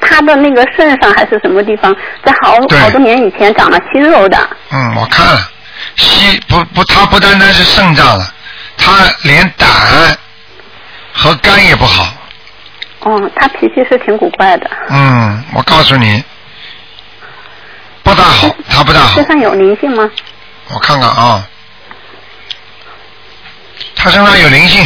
[0.00, 4.36] 他的那个肾上还是什么地方，在好好多年以前长了息肉的，
[4.70, 5.50] 嗯，我看了，
[5.96, 8.34] 息不不，他不单单是肾脏了，
[8.76, 9.68] 他连胆
[11.12, 12.12] 和肝也不好。
[13.00, 16.24] 哦，他脾气是挺古怪的，嗯，我告诉你，
[18.02, 19.14] 不大好，他不大好。
[19.14, 19.24] 身。
[19.24, 20.10] 上有灵性吗？
[20.70, 21.46] 我看看啊，
[23.94, 24.84] 他身上有灵性，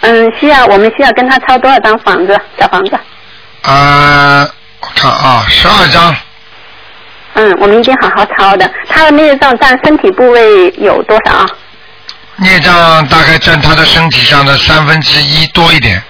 [0.00, 2.98] 嗯，需要我们需要跟他抄多少张房子小房子？
[3.62, 4.48] 啊，
[4.80, 6.16] 我看啊，十二张，
[7.34, 8.70] 嗯，我们一定好好抄的。
[8.88, 11.44] 他的孽障占身体部位有多少？
[12.36, 16.02] 孽障大概占他的身体上的三分之一多一点，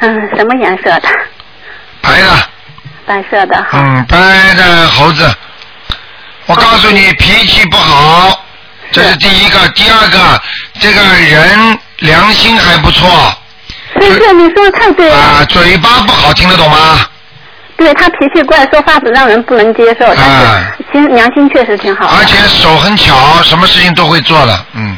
[0.00, 1.08] 嗯，什么颜色的？
[2.02, 2.28] 白的，
[3.06, 3.66] 白色的。
[3.72, 4.16] 嗯，白
[4.54, 5.34] 的猴子。
[6.44, 8.44] 我告诉你，脾气不好，
[8.92, 9.66] 这是第一个。
[9.70, 10.42] 第二个，
[10.80, 13.08] 这个人良心还不错，
[14.00, 15.16] 是是，你说的太对了。
[15.16, 17.00] 啊，嘴巴不好，听得懂吗？
[17.76, 22.16] 对他脾气怪，说话子让人不能接受，但啊是其实良心确实挺好的。
[22.16, 24.96] 而且手很巧，什么事情都会做的，嗯。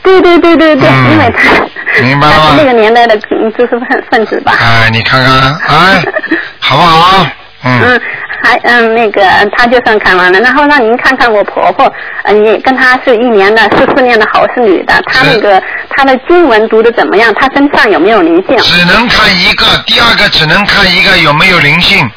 [0.00, 4.52] 对对对对对，嗯因为他明白了吗那个年代的嗯知识分分子吧。
[4.58, 6.02] 哎，你看看，哎，
[6.60, 7.26] 好不好？
[7.64, 8.00] 嗯嗯，
[8.42, 9.22] 还嗯那个
[9.56, 11.92] 他就算看完了，然后让您看看我婆婆，
[12.22, 17.34] 呃，你跟她是一年的，是四年的好是女的，她那个她的经文读的怎么样？
[17.34, 18.56] 她身上有没有灵性？
[18.58, 22.08] 只能看一个，第二个只能看一个有没有灵性。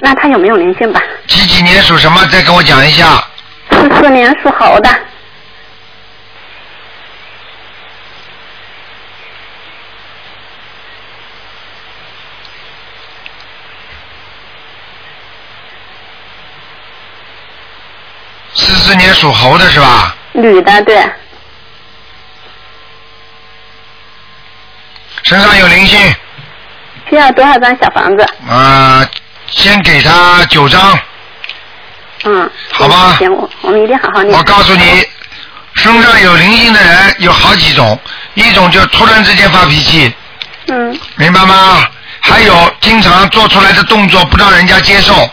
[0.00, 1.02] 那她有没有灵性吧？
[1.26, 2.24] 几几年属什么？
[2.26, 3.06] 再跟我讲一下。
[3.70, 4.88] 四四年属猴的，
[18.54, 20.16] 四四年属猴的是吧？
[20.32, 20.96] 女的，对，
[25.22, 26.00] 身上有灵性，
[27.10, 28.26] 需要多少张小房子？
[28.48, 29.06] 啊、
[29.46, 30.98] 先给他九张。
[32.24, 34.36] 嗯，好吧行，我我们一定好好念。
[34.36, 35.06] 我告诉你，
[35.74, 38.00] 身上有灵性的人有好几种，
[38.32, 40.10] 一种就突然之间发脾气，
[40.68, 41.86] 嗯明白吗？
[42.22, 45.30] 还有经常做出来的动作不让人家接受，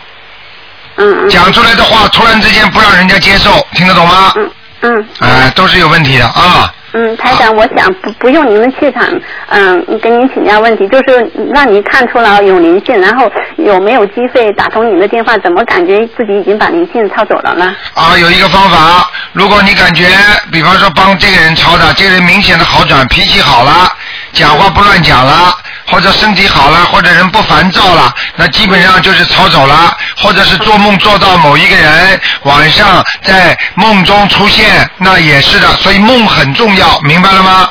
[1.29, 4.33] 讲出来的话突然之间不让人家接受，听得懂吗？
[4.35, 4.49] 嗯
[4.83, 6.73] 嗯哎、都是有问题的啊。
[6.93, 9.07] 嗯，台长，我想不不用你们气场，
[9.47, 15.37] 嗯，跟您请教问题，就是让你看出了有灵性，然后有没有机会打通您的电话？
[15.37, 17.73] 怎么感觉自己已经把灵性抄走了呢？
[17.93, 20.09] 啊，有一个方法，如果你感觉，
[20.51, 23.89] 比方说帮这个人抄的，这个人明显的好转，脾气好了，
[24.33, 25.53] 讲话不乱讲了，
[25.87, 37.69] 或者身体好了，或者人不烦躁了，那基本上就是抄走了，或者是做梦做到某一个人晚上在梦中出现，那也是的，所以梦很重要，明白了吗？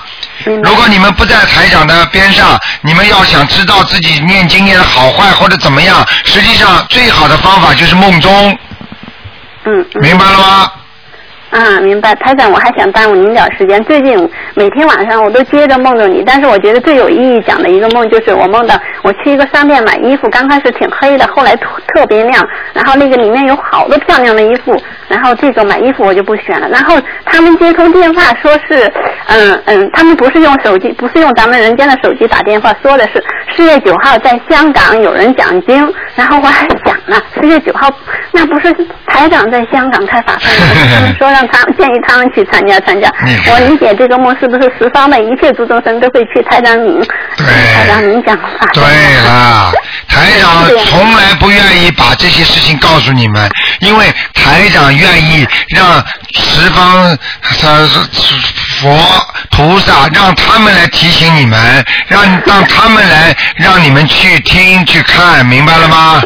[0.65, 8.59] 如果你们不在台长的边上，你们要想知道自己念经念的好坏或者怎么样，实际上最好的方法就是梦中，
[9.65, 10.03] 嗯嗯。
[10.03, 10.71] 明白了吗？
[11.51, 13.83] 啊，明白，台长，我还想耽误您点时间。
[13.85, 14.17] 最近
[14.55, 26.69] 每天晚上我都接着梦着你，但是我觉得最有意义讲的一个梦就是我梦到我去一个商店买衣服，刚开始挺黑的，后来特特别亮，然后那个里面有好多漂亮的衣服，然后这个买衣服我就不选了。
[26.69, 28.91] 然后他们接通电话说是，
[29.27, 33.23] 嗯嗯，他们不是用手机，不是用咱们人间的手机打电话，说的是
[33.55, 37.91] 四月九号在香港有人讲经，然后我还想呢，四月九号
[38.31, 38.73] 那不是
[39.07, 40.95] 台长在香港开法会吗？
[40.95, 43.13] 他们说让他建议他们去参加参加。
[43.51, 47.01] 我理解这个梦是不是十方的一切诸众生都会去台长您，
[47.37, 47.47] 对。
[47.75, 49.73] 台长您讲法对了，
[50.11, 57.17] 台长从来不愿意把这些事情告诉你们，因为台长愿意让十方
[58.81, 66.21] 佛菩萨让他们来提醒你们，让让他们来让你们去听去看，明白了吗？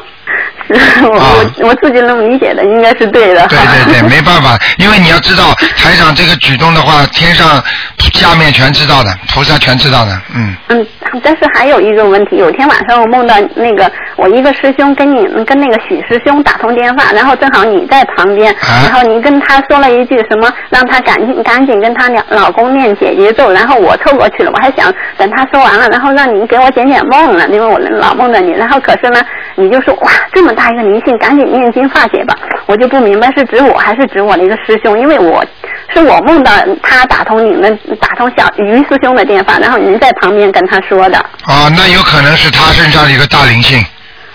[0.72, 3.46] 是我啊我我自己能理解的，应该是对的。
[3.48, 7.62] 对对对， 没办法，因为你要知道台长这个举动的话，天上
[7.98, 10.54] 下面全知道的，菩萨全知道的，嗯。
[10.68, 10.86] 嗯，
[11.22, 29.20] 但是还有一个问题，有天晚上我梦到那个我一个师兄跟你跟那个许师兄打通电话，然后正好你在旁边，啊然后你跟他说了一句什么，让他赶紧赶紧跟他老老公念解结咒，然后我凑过去了，我还想等他说完了，然后让你给我解解梦呢，因为我老梦着你，然后可是呢，
[29.56, 32.34] 你就说哇这么大一个灵性，赶紧念经化解吧，
[32.66, 35.44] 我就不明白是指我还是指我的一个师兄，因为我
[35.92, 36.50] 是我梦到
[36.82, 43.84] 他打通你们打通小于师兄的电话，然后您在旁边跟他说的，啊，那有可能是他身上的一个大灵性，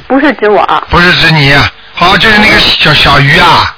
[0.07, 1.53] 不是指我，不是指你。
[1.93, 3.75] 好，就是那个小小鱼啊，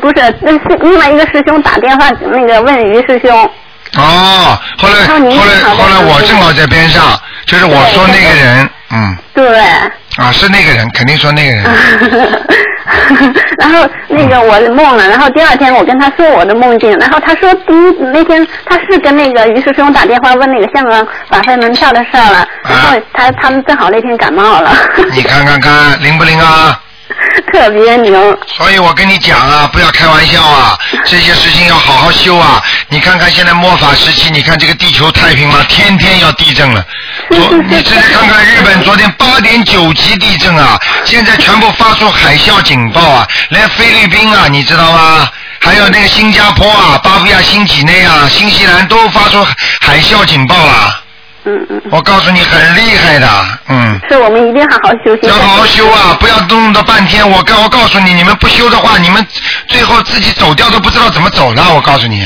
[0.00, 3.50] 不是，那是另外一个师兄打电话那个问于师兄，
[3.96, 9.58] 哦，后来后来后来我正好在边上，就是我说那个人，嗯，对。
[10.18, 11.64] 啊是那个人，肯定说那个人，
[13.58, 24.70] 然后那个我梦了，然后第二天我跟他说我的梦境，然后他说第一那天他是跟那个于师兄打电话问那个香港法会门票的事儿了，然后他他们正好那天感冒了，
[25.12, 26.78] 你看看看灵不灵啊？
[27.52, 28.38] 特别牛。
[28.46, 32.62] 所以我跟你讲啊，不要开玩笑啊，这些事情要好好修啊。
[32.88, 35.64] 你看看现在末法时期，你看这个地球太平吗？
[35.68, 36.84] 天天要地震了。
[37.30, 45.28] 昨 你现在看看日本昨天八点九级地震啊，现在全部发出海啸警报啊，连菲律宾啊，你知道吗？
[45.60, 49.44] 还有那个新加坡啊、巴布亚新几内亚、新西兰都发出
[49.80, 51.01] 海啸警报了。
[51.44, 53.28] 嗯嗯，我告诉你，很厉害的，
[53.68, 54.00] 嗯。
[54.08, 55.28] 是我们一定好好修行。
[55.28, 56.16] 要好好修啊！
[56.20, 57.28] 不要弄到半天。
[57.28, 59.26] 我告我告诉你，你们不修的话，你们
[59.66, 61.62] 最后自己走掉都不知道怎么走的。
[61.74, 62.20] 我告诉你，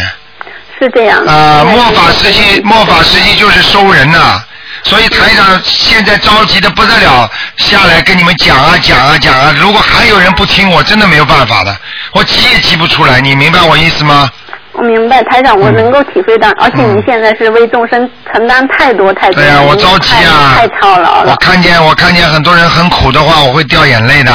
[0.79, 1.25] 是这样。
[1.25, 4.43] 啊、末法时期，末法时期就是收人呐、
[4.83, 9.55] 所以台长现在着急的不得了，下来跟你们讲啊讲啊讲啊。
[9.59, 11.75] 如果还有人不听，我真的没有办法的，
[12.13, 13.19] 我急也急不出来。
[13.21, 14.29] 你明白我意思吗？
[14.77, 20.55] 我明白，台长，我嗯能够体会到，而且您现在是为众生承担太多太多，对呀、我着急啊！
[20.55, 21.35] 太太操劳我。
[21.37, 24.33] 看见我看见很多人很苦的话，我会掉眼泪的。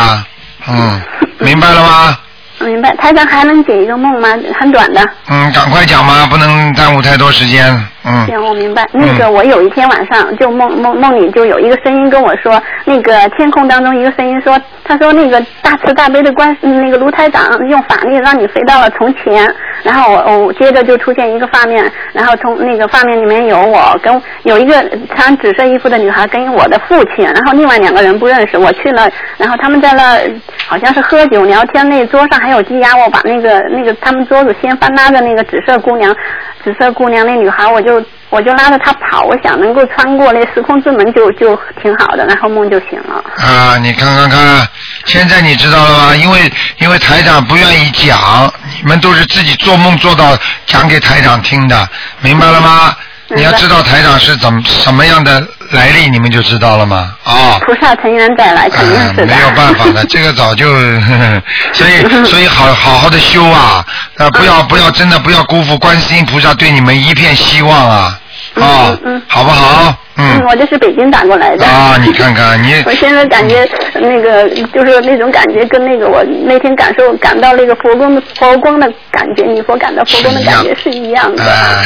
[0.68, 1.02] 嗯，
[1.40, 2.18] 明白了吗？
[2.60, 4.30] 明白，台长还能解一个梦吗？
[4.60, 5.02] 很短的。
[5.30, 7.68] 嗯，赶快讲嘛，不能耽误太多时间。
[8.04, 8.26] 嗯。
[8.26, 8.88] 行，我明白。
[8.94, 19.48] 那个，我有一天晚上就梦梦梦里就有一个声音跟我说，那个天空当中一个声音说，他说那个大慈大悲的观那个卢台长用法力让你飞到了从前，
[19.84, 24.74] 然后我我接着就出现一个画面，然后从那个画面里面有我跟有一个
[25.16, 30.20] 穿紫色衣服的女孩跟我的父亲，然后另外两个人不认识，我去了，然后他们在那
[30.68, 36.16] 好像是喝酒聊天，那桌上还有鸡鸭，我把那个那个他们桌子掀翻拉着那个紫色姑娘，
[36.64, 43.24] 紫色姑娘那女孩，我就我就拉着她跑，我想能够穿过那时空之门就就挺好的，然后梦就醒了。
[43.38, 44.68] 啊，你看看看，
[45.06, 46.16] 现在你知道了吗？
[46.16, 51.90] 因为因为台长不愿意讲，你们都是自己做梦做到讲给台长听的，
[52.22, 52.96] 明白了吗？
[53.36, 57.14] 你要知道台长是怎么什么样的来历，你们就知道了吗？
[57.24, 59.36] 啊、菩萨成缘再来，肯定嗯，是的。
[59.36, 61.42] 没有办法的，这个早就，呵 呵
[61.74, 63.86] 所以 所以好好好的修啊，
[64.18, 68.20] 呃，不要不要真的不要辜负观世音菩萨对你们一片希望啊，
[68.56, 69.96] 啊嗯嗯，好不好？
[70.22, 71.66] 嗯，嗯，我这是北京打过来的。
[71.66, 81.44] 啊，你看看你 我现在感觉那个就是那种感觉，跟那个我那天感受感到那个佛光的佛光的感觉，你佛感到佛光的感觉是一样的。
[81.44, 81.84] 啊，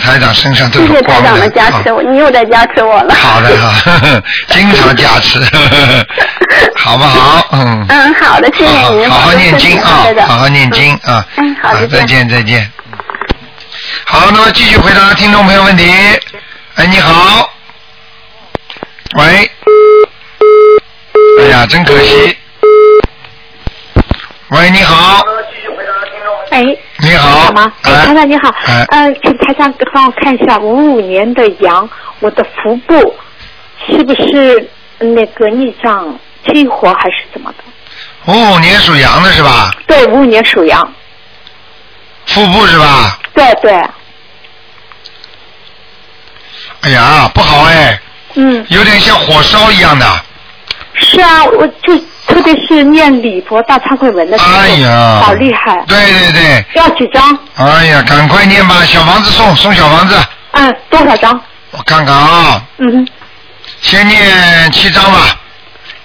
[0.00, 3.14] 台长身上都谢谢台长的加持，啊我你又在加持我了。
[3.14, 5.38] 好的好，呵 呵经常加持，
[6.76, 7.46] 好不好？
[7.52, 7.86] 嗯。
[7.88, 11.24] 嗯，好的，谢谢您，好好念经啊好好念经啊。
[11.36, 12.70] 嗯，好，的再见再见。
[14.06, 15.84] 好，那么继续回答听众朋友问题。
[16.80, 17.50] 哎，你好。
[19.14, 19.50] 喂。
[21.38, 22.34] 哎呀，真可惜。
[24.48, 25.22] 喂，你好。
[26.50, 26.64] 哎，
[27.00, 27.52] 你好。
[27.52, 27.70] 吗？
[27.82, 31.86] 哎，哎台长你好，哎呃，请台长帮我看一下五五年的羊，
[32.20, 33.14] 我的腹部
[33.86, 34.66] 是不是
[35.00, 38.32] 那个逆障激活还是怎么的？
[38.32, 39.70] 五五年属羊的是吧？
[39.86, 40.90] 对，五五年属羊，
[42.24, 43.18] 腹部是吧？
[43.34, 43.70] 对对，
[46.82, 47.98] 哎呀，不好哎，
[48.34, 50.06] 嗯，有点像火烧一样的。
[50.94, 57.38] 是啊，我就特别是念礼佛大忏悔文的时候，哎呀，好厉害，对对对，要几张？
[57.56, 60.16] 哎呀，赶快念吧，小房子送送小房子，
[60.52, 61.38] 嗯，多少张？
[61.72, 63.06] 我看看啊，嗯，
[63.80, 65.36] 先念七张吧，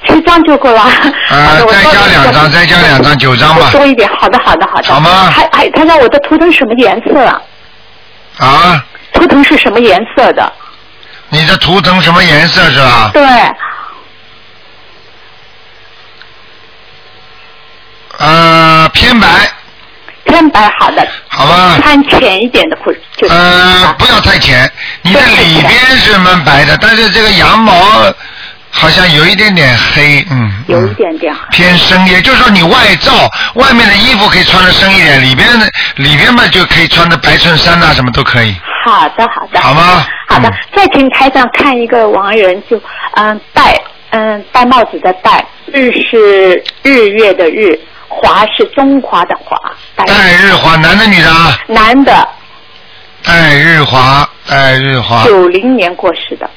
[0.07, 0.81] 七张就够了。
[1.27, 4.93] 好呃再加两张，再加两张，九张吧，多一点，好的，好的，好的。
[4.93, 7.41] 好吗还还，他让我的图腾什么颜色啊？
[8.37, 10.53] 啊，图腾是什么颜色的？
[11.29, 13.09] 你的图腾什么颜色是吧？
[13.13, 13.23] 对，
[18.17, 19.27] 呃，偏白，
[20.23, 21.05] 偏白，好的。
[21.27, 23.33] 好吧，穿浅一点的裤子就是。
[23.33, 24.71] 呃，不要太浅，
[25.01, 27.73] 你的里边是蛮白的，但是这个羊毛
[28.77, 31.33] 好像有一点点黑，嗯，有一嗯点点。
[31.51, 33.11] 偏深，也就是说你外罩
[33.53, 35.65] 外面的衣服可以穿的深一点，里边的
[35.95, 38.53] 里边嘛就可以穿的白衬衫呐、什么都可以，
[38.85, 39.61] 好的，好的。
[39.61, 40.05] 好吗？
[40.27, 42.79] 好的嗯，再请台上看一个亡人，就
[43.13, 49.57] 嗯戴嗯戴帽子的戴，日是日月的日，华是中华的华，
[49.95, 51.57] 戴戴日华，男的女的啊？
[51.67, 52.27] 男的，
[53.23, 56.49] 戴日华，戴日华，九零年过世的，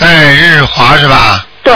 [0.00, 1.46] 戴日华是吧？
[1.62, 1.74] 对，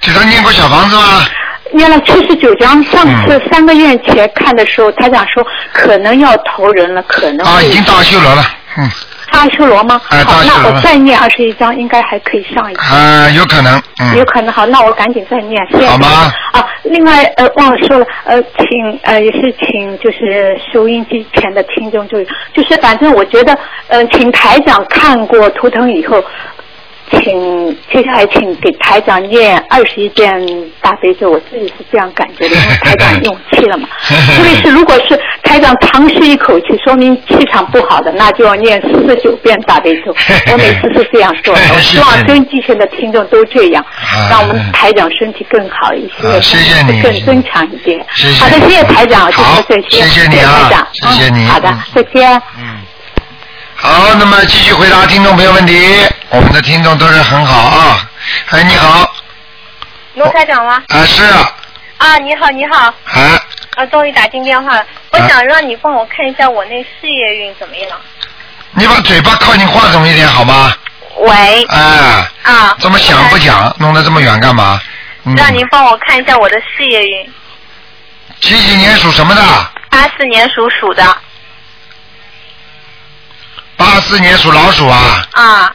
[0.00, 1.26] 给他念过小房子吗？
[1.72, 2.82] 念了七十九章。
[2.84, 8.44] 上次嗯三个月前看的时候，台长说可能要投人了，可能啊，已经到修罗了，
[8.78, 8.90] 嗯，
[9.34, 10.00] 阿修罗吗？
[10.10, 12.80] 哎好，那我再念二十一章，应该还可以上一次。
[12.94, 15.86] 啊，有可能，嗯，有可能好，那我赶紧再念，谢谢。
[15.86, 16.06] 好吗？
[16.52, 23.56] 啊，另外呃忘了说了，呃，请呃也是请就是收音机前的听众注意就是反正我觉得
[23.88, 26.22] 呃请台长看过图腾以后。
[27.10, 30.34] 请接下来请给台长念二十一遍
[30.80, 33.88] 大悲咒，我自己是这样感觉的，因为台长用气了嘛。
[34.36, 40.14] 特别是如果是台长长吸一口气，说明气场不好的，那就要念四十九遍大悲咒。
[40.52, 48.04] 我每次是这样做的，我希望收音机前的听众都这样，啊让我们台长身体更好一些，啊谢谢你更增强一点。
[48.14, 50.02] 谢谢好的，谢谢台长，就好说这些。
[50.02, 52.42] 谢谢谢谢你嗯好的嗯，再见。
[52.58, 52.78] 嗯，
[53.76, 55.98] 好，那么继续回答听众朋友问题。
[56.30, 58.10] 我们的听众都是很好啊。
[58.50, 59.08] 哎，你好，
[60.14, 60.82] 卢台长吗？
[60.88, 61.54] 啊是啊，
[61.98, 63.40] 啊，你好，你好，啊，
[63.76, 64.86] 啊，终于打进电话了。
[65.10, 67.90] 我啊想让你帮我看一下我那事业运怎么样。
[68.72, 70.72] 你把嘴巴靠近话筒一点好吗？
[71.16, 74.80] 喂，哎，啊，这么响不讲，弄得这么远干嘛？
[75.24, 77.32] 嗯，让您帮我看一下我的事业运。
[78.40, 79.42] 几几年属什么的？
[79.90, 81.16] 八四年属鼠的。
[83.76, 85.26] 八四年属老鼠啊。
[85.32, 85.74] 啊，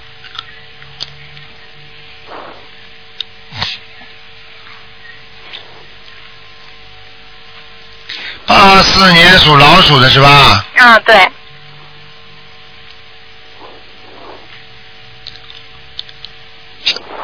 [8.45, 10.65] 八四年属老鼠的是吧？
[10.77, 11.15] 啊，对，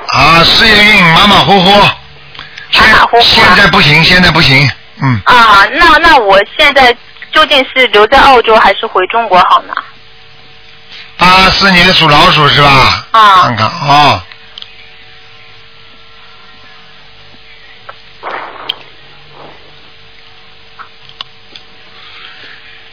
[0.09, 1.89] 啊，事业运马马虎虎。
[2.71, 4.69] 现马马虎虎啊现在不行，现在不行，
[5.01, 6.95] 嗯，啊，那那我现在
[7.31, 9.73] 究竟是留在澳洲还是回中国好呢？
[11.17, 13.07] 八四年属老鼠是吧？
[13.11, 14.21] 啊看看哦。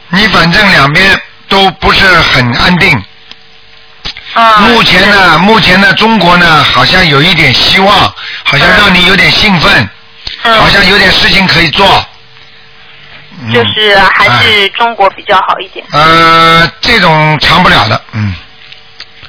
[0.09, 1.19] 你反正两边
[1.49, 3.03] 都不是很安定。
[4.33, 8.13] 啊，目前呢，目前呢，中国呢，好像有一点希望，
[8.43, 9.89] 好像让你有点兴奋，
[10.43, 12.05] 嗯好像有点事情可以做。
[13.41, 13.51] 嗯。
[13.51, 14.43] 就是还哎。
[14.43, 18.33] 是中国比较好一点，呃，这种长不了的，嗯，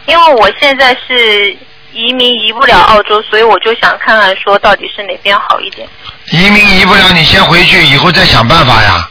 [0.06, 1.56] 因为我现在是
[1.92, 5.88] 移民移不了澳洲，所以我就想看看说到底是哪边好一点，
[6.32, 9.08] 移民移不了，你先回去，以后再想办法呀。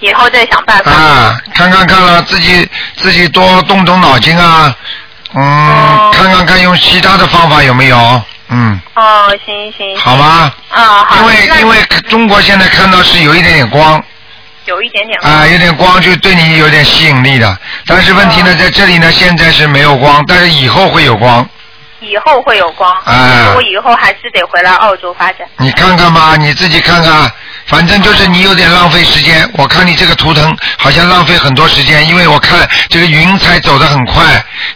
[0.00, 0.90] 以后再想办法。
[0.90, 4.74] 啊，看看看了，自己自己多动动脑筋啊，
[5.34, 6.10] 嗯，哦。
[6.14, 9.96] 看看看用其他的方法有没有，嗯，哦，行行。
[9.98, 10.52] 好吗？
[10.70, 11.16] 啊，好。
[11.16, 11.76] 因为因为
[12.08, 14.02] 中国现在看到是有一点点光，
[14.64, 17.56] 有一点点啊，有点光就对你有点吸引力的。
[17.86, 21.48] 但是问题呢，在这里呢，现在是没有光，但是以后会有光。
[22.00, 22.90] 以后会有光。
[23.04, 25.46] 啊我以后还是得回来澳洲发展。
[25.58, 27.30] 你看看吧，你自己看看，
[27.66, 29.48] 反正就是你有点浪费时间。
[29.52, 34.24] 我看你这个图腾好像浪费很多时间，因为我看这个云彩走得很快，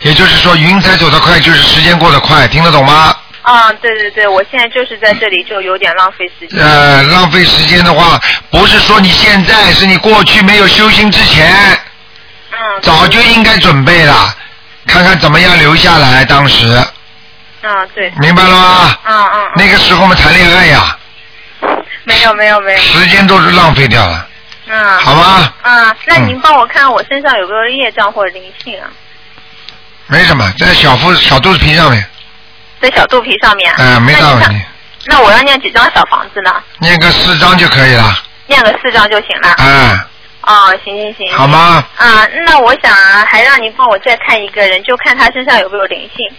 [0.03, 3.15] 也就是说云彩走得快就是时间过得快，听得懂吗？
[3.45, 6.59] 啊，对对对，我现在就是在这里就有点浪费时间。
[6.65, 8.19] 呃，浪费时间的话，
[8.51, 11.53] 不是说你现在，是你过去没有修行之前，
[12.53, 14.35] 嗯，早就应该准备了，
[14.87, 16.25] 看看怎么样留下来。
[16.25, 16.67] 当时
[17.61, 18.11] 啊，对。
[18.19, 18.97] 明白了吗？
[19.05, 19.51] 嗯嗯。
[19.57, 20.97] 那个时候我们谈恋爱呀，
[22.05, 22.79] 没有没有没有。
[22.79, 24.27] 时间都是浪费掉了，
[24.69, 24.99] 嗯。
[25.01, 25.53] 好吧？
[25.63, 28.89] 嗯，那您帮我看我身上有没有业障或者灵性啊？
[30.07, 32.07] 没什么，在小腹小肚子皮上面，
[32.85, 33.75] 在小肚皮上面。
[33.79, 34.63] 嗯、没大问题，
[35.07, 36.63] 那我要念几张小房子呢？
[36.79, 38.15] 念个四张就可以了，
[38.47, 39.55] 念个四张就行了。
[39.59, 40.01] 嗯、
[40.43, 41.35] 哦，行行行。
[41.35, 41.83] 好吗？
[41.97, 46.37] 啊，那我想啊还让您帮我再看一个人，就看他身上有没有灵性。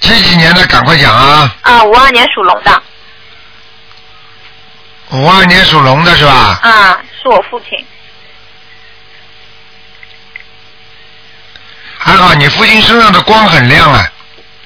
[0.00, 2.82] 几几年的赶快讲啊，啊，五二年属龙的。
[5.10, 6.58] 五二年属龙的是吧？
[6.62, 7.84] 啊，是我父亲。
[11.98, 14.10] 还好，你父亲身上的光很亮啊，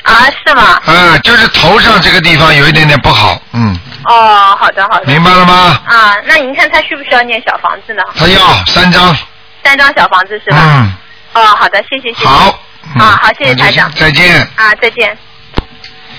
[0.05, 0.81] 啊，是吗？
[0.87, 5.07] 啊，就是头上这个地方有一点点不好，嗯，哦，好的好的。
[5.07, 5.81] 明白了吗？
[5.87, 8.03] 啊，那您看他需不需要念小房子呢？
[8.17, 9.17] 他要三张，
[9.65, 10.59] 三张小房子是吧？
[10.63, 10.93] 嗯，
[11.35, 12.27] 哦，好的，谢谢谢谢。
[12.27, 12.59] 好。
[12.97, 13.91] 嗯啊，好，谢谢台长。
[13.93, 14.41] 再见。
[14.57, 15.17] 啊，再见。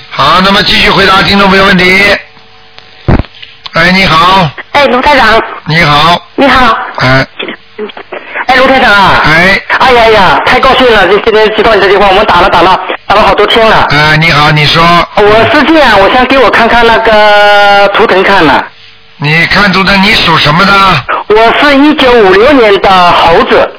[0.10, 2.18] 好，那么继续回答听众朋友问题。
[3.74, 6.76] 哎，你好，哎，卢台长，你好，你好。
[6.98, 7.28] 哎，
[8.48, 9.22] 哎，卢台长啊。
[9.26, 9.62] 哎。
[9.78, 11.08] 哎呀呀，太高兴了！
[11.08, 13.88] 这今天接到你的电话，我们打了打了打了好多天了。
[13.92, 14.84] 哎，你好，你说。
[15.16, 18.66] 我是这样，我想给我看看那个图腾看了。
[19.18, 20.74] 你看图腾，你属什么的？
[21.28, 23.70] 我是一九五六年的猴子。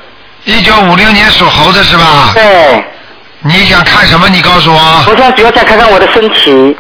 [0.45, 2.31] 一九五六年属猴子是吧？
[2.35, 2.85] 对。
[3.41, 4.29] 你想看什么？
[4.29, 5.05] 你告诉我。
[5.09, 6.77] 我想主要想看看我的身体。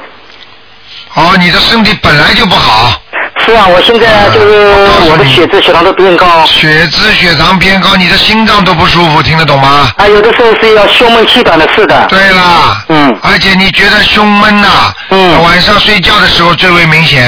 [1.14, 3.00] 哦，你的身体本来就不好。
[3.46, 4.74] 是啊，我现在就是
[5.08, 6.44] 我的血脂、血糖都偏高。
[6.46, 9.88] 血脂、血糖偏高，你的心脏都不舒服，听得懂吗？
[9.96, 12.06] 啊，有的时候是要胸闷气短的，是的。
[12.08, 12.84] 对啦。
[12.88, 13.16] 嗯。
[13.22, 14.68] 而且你觉得胸闷呐、
[15.10, 15.42] 嗯。
[15.44, 17.22] 晚上睡觉的时候最为明显。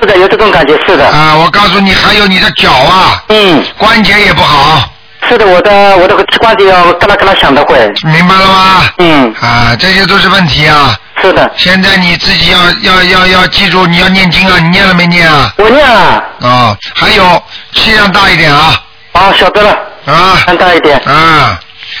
[0.00, 1.06] 是的，有这种感觉，是的。
[1.06, 3.22] 啊，我告诉你，还有你的脚啊。
[3.28, 3.62] 嗯。
[3.76, 4.88] 关节也不好。
[5.28, 7.78] 是的，我的我的关节要嘎啦嘎啦响的会。
[8.04, 8.84] 明白了吗？
[8.98, 9.34] 嗯。
[9.40, 10.96] 啊，这些都是问题啊。
[11.22, 11.50] 是的。
[11.56, 15.54] 现在你自己要要要要记住，你要念经啊，你念了没念啊？
[15.56, 16.24] 我念了。
[16.40, 17.42] 啊，还有
[17.72, 18.82] 气量大一点啊。
[19.12, 19.70] 啊，晓得了。
[20.06, 20.42] 啊。
[20.44, 20.98] 看大一点。
[21.06, 21.58] 啊，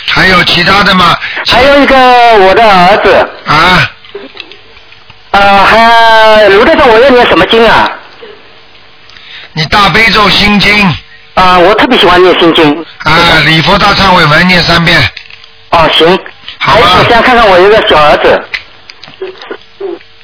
[0.08, 1.16] 还有其他的吗？
[1.46, 1.96] 还有一个
[2.38, 3.28] 我的儿子。
[3.46, 3.90] 啊。
[5.30, 7.88] 呃，还卢队长，我要念什么经啊？
[9.52, 10.94] 你大悲咒心经。
[11.34, 12.84] 啊，我特别喜欢念心经。
[13.04, 13.12] 啊，
[13.46, 15.00] 礼佛大忏悔文念三遍。
[15.70, 16.18] 哦，行。
[16.58, 18.40] 好还有，我想看看我一个小儿子。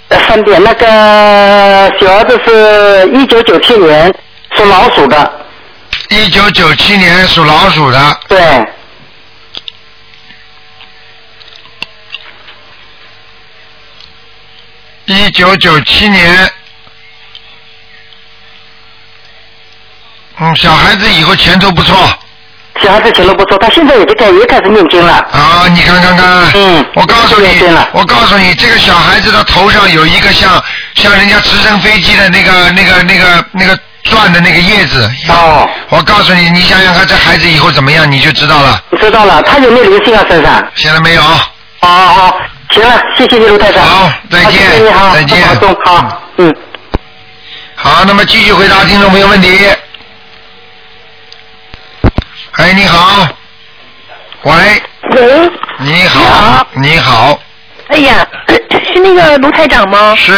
[0.08, 0.62] 呃，三点。
[0.62, 0.86] 那个
[2.00, 4.14] 小儿子是一九九七年
[4.56, 5.46] 属老鼠的。
[6.08, 8.20] 一九九七年属老鼠的。
[8.28, 8.66] 对。
[15.06, 16.50] 一九九七年。
[20.40, 21.94] 嗯，小孩子以后前途不错。
[22.82, 25.12] 小孩子前途不错，他现在也在开也开始念经了。
[25.32, 26.50] 啊，你看看看。
[26.54, 26.84] 嗯。
[26.94, 27.48] 我告诉你，
[27.92, 30.62] 我告诉你，这个小孩子的头上有一个像
[30.94, 35.10] 像人家直升飞机的那个那个那个那个转的那个叶子。
[35.28, 35.68] 哦。
[35.88, 38.82] 我告诉你，你想想看，这孩子以后怎么样，你就知道了。
[39.00, 40.64] 知道了，他有没有灵性啊身上？
[40.74, 41.22] 现在没有。
[41.22, 41.46] 好
[41.80, 43.80] 好好，行了，谢谢你卢太太。
[43.80, 46.54] 好，再见好谢谢你好，再见保重，好，嗯。
[47.74, 49.56] 好，那么继续回答听众朋友问题。
[52.58, 53.28] 哎，你好。
[54.42, 54.52] 喂。
[55.14, 55.50] 喂。
[55.78, 56.66] 你好。
[56.74, 57.38] 你好。
[57.88, 58.26] 哎呀，
[58.92, 60.12] 是那个卢台长吗？
[60.18, 60.32] 是。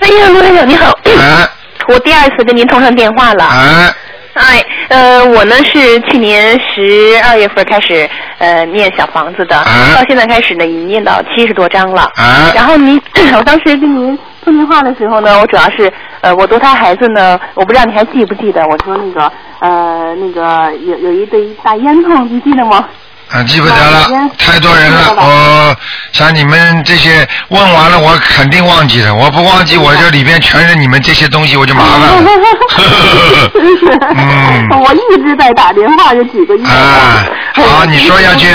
[0.00, 0.90] 哎呀，卢台长你好。
[1.04, 1.46] 哎。
[1.88, 3.44] 我第二次跟您通上电话了。
[3.44, 3.94] 哎。
[4.34, 8.08] 哎，呃，我呢是去年十二月份开始
[8.38, 9.56] 呃念小房子的，
[9.94, 12.02] 到现在开始呢已经念到七十多章了。
[12.16, 13.00] 啊然后您，
[13.36, 22.84] 我当时跟您通电话的时候呢，我主要是呃我多胎孩子呢，我不知道你还记不记得，我说那个呃那个有有一堆大烟囱，你记得吗？
[23.32, 25.14] 啊，记不得了，太多人了。
[25.16, 25.76] 我
[26.12, 29.12] 像你们这些问完了，我肯定忘记了。
[29.12, 32.22] 我不忘记，我这里边全是你们这些东西，我就麻烦了。
[33.52, 36.70] 真 是，嗯我一直在打电话，有几个月了。
[36.70, 38.46] 啊，好，你说下去，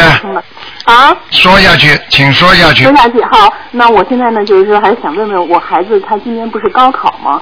[0.86, 1.14] 啊？
[1.32, 2.95] 说下去，请说下去说。
[2.95, 7.41] 下去好，那我现在呢，就是说还是想问问我孩子，他今年不是高考吗？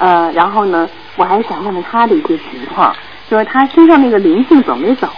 [0.00, 2.92] 呃，然后呢，我还是想问问他的一些情况。
[3.30, 5.08] 就是他身上那个灵性走没走？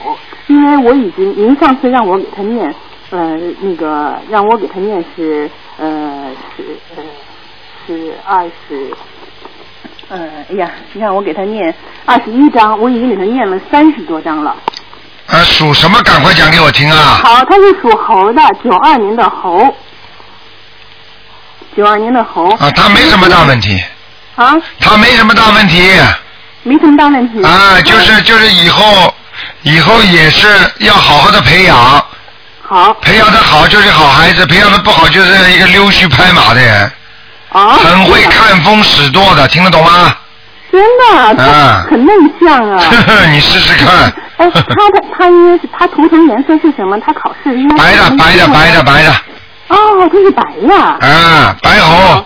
[0.47, 2.75] 因为我已经您上次让我给他念，
[3.09, 6.63] 呃，那个让我给他念是呃是
[6.95, 7.03] 呃
[7.87, 8.95] 是二十。
[10.11, 11.75] 呃，哎呀，你看我给他念
[12.05, 14.55] 二十一章，我已经给他念了三十多章了。
[15.29, 15.99] 呃，属什么？
[16.03, 16.97] 赶快讲给我听啊！
[17.23, 19.75] 好，他是属猴的，九二年的猴，
[21.75, 22.51] 九二年的猴。
[22.57, 23.83] 啊，他没什么大问题。
[24.37, 24.55] 啊？
[24.81, 25.93] 他没什么大问题。
[26.65, 27.43] 没什么大问题。
[27.45, 29.13] 啊，就是就是以后
[29.63, 30.47] 以后也是
[30.79, 31.77] 要好好的培养。
[32.69, 32.95] 好。
[33.03, 36.91] 培养的好就是好孩子，培养的不好就是一个溜须拍马的人。
[37.51, 37.71] 啊。
[37.75, 40.17] 很会看风使舵的，听得懂吗？
[40.71, 40.81] 真
[41.37, 42.83] 的，啊很内向啊。
[43.31, 44.11] 你试试看。
[44.39, 44.61] 哎，他
[44.91, 46.99] 的他应该是他图腾颜色是什么？
[47.01, 49.13] 他考试应该白的，白的，白的，白的。
[49.69, 49.77] 哦，
[50.11, 50.43] 他是白
[50.75, 50.97] 呀。
[51.01, 52.25] 啊，白猴。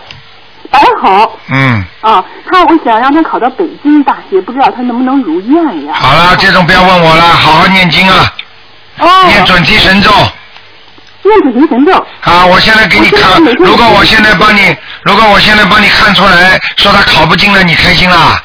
[0.69, 1.37] 白好。
[1.49, 5.93] 嗯，啊，他我想让他考到北京大学，不知道他能不能如愿呀？
[5.93, 8.33] 好了，这种不要问我了，好好念经啊。
[8.99, 9.07] 哦。
[9.27, 10.11] 念准提神咒。
[11.23, 11.93] 念准提神咒。
[12.21, 18.41] 啊，我现在给你看，如果我现在帮你，如果我现在帮你看出来，说他考不进了，你开心啦？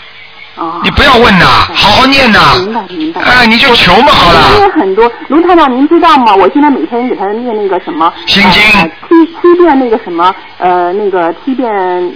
[0.63, 0.81] 哦。
[0.85, 1.45] 你不要问呐，
[1.75, 2.39] 好好念呐。
[2.59, 3.21] 明白明白。
[3.23, 4.57] 哎，你就求嘛，好我了。
[4.57, 6.35] 念很多，卢太长，您知道吗？
[6.35, 11.71] 我现在每天给他念那个什么心经，呃七七遍那个什么呃那个七遍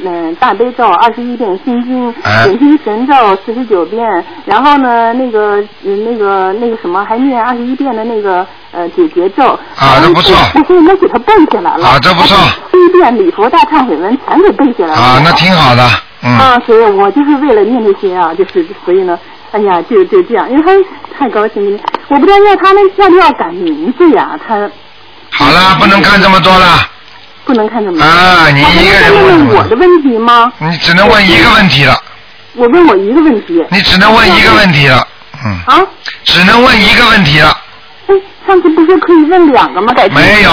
[0.05, 4.07] 嗯、大悲咒，二十一遍心经，哎准提神咒四十九遍，
[4.45, 9.59] 然后呢那个嗯那个那个什么还念二十一遍的那个呃解结咒。
[9.77, 10.37] 啊，这不错。
[10.55, 11.87] 我现在给他背下来了。
[11.87, 12.37] 啊这不错。
[12.71, 15.01] 七遍礼佛大忏悔文全给背下来了。
[15.01, 15.83] 啊，那挺好的，
[16.27, 16.39] 嗯。
[16.39, 19.19] 啊，所以我就是为了念这些啊，就是所以呢，
[19.53, 20.73] 哎呀，就就这样，因为他
[21.19, 24.39] 太高兴了，我不知道要他们要不要改名字呀？
[24.47, 24.69] 他
[25.31, 26.79] 好了，不能看这么多了，
[27.45, 28.05] 不能看这么多。
[28.05, 30.53] 啊你一个人问问问我的问题吗？
[30.59, 31.97] 你只能问一个问题了，
[32.55, 33.65] 我问我一个问题。
[33.71, 35.07] 你只能问一个问题了，
[35.45, 35.87] 嗯，啊？
[36.25, 37.57] 只能问一个问题了，
[38.09, 38.15] 哎，
[38.47, 39.93] 上次不是可以问两个吗？
[39.95, 40.51] 改成没有。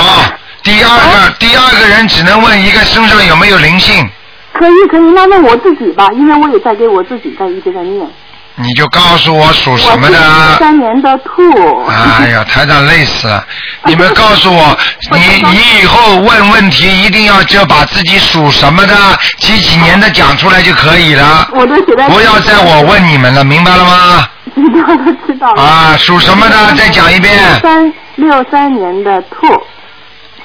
[0.64, 4.10] 第二个，第二个人只能问一个身上有没有灵性，
[4.54, 8.08] 可以可以，那问我自己吧，因为我也在给我自己在一直在念。
[8.56, 10.58] 你就告诉我属什么的。
[10.60, 11.42] 三年的兔。
[11.88, 13.44] 哎呀，台长累死了！
[13.86, 14.78] 你们告诉我，
[15.12, 18.96] 你你以后问问题一定要就把自己属什么的、
[19.40, 21.48] 几几年的讲出来就可以了。
[21.52, 22.08] 我都写在。
[22.10, 24.30] 不要在我问你们了，明白了吗？
[24.54, 25.62] 知道了知道了。
[25.64, 26.76] 啊，属什么的？
[26.76, 27.60] 再讲一遍。
[27.60, 29.48] 三六三年的兔。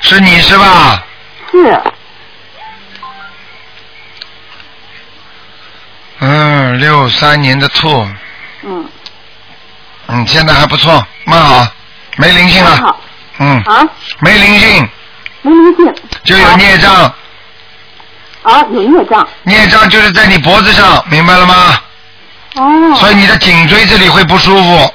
[0.01, 1.05] 是你是吧？
[1.53, 1.79] 是。
[6.21, 8.07] 嗯，六三年的兔。
[8.65, 8.85] 嗯。
[10.09, 11.67] 嗯，现在还不错，蛮好，
[12.17, 12.77] 没灵性了。
[12.77, 13.01] 好。
[13.39, 13.63] 嗯。
[13.65, 13.87] 啊。
[14.21, 14.89] 没灵性。
[15.43, 15.95] 没灵性。
[16.25, 16.93] 就有孽障。
[18.43, 19.27] 啊，有孽障。
[19.43, 21.81] 孽障就是在你脖子上，明白了吗？
[22.57, 22.95] 哦。
[22.97, 24.95] 所以你的颈椎这里会不舒服。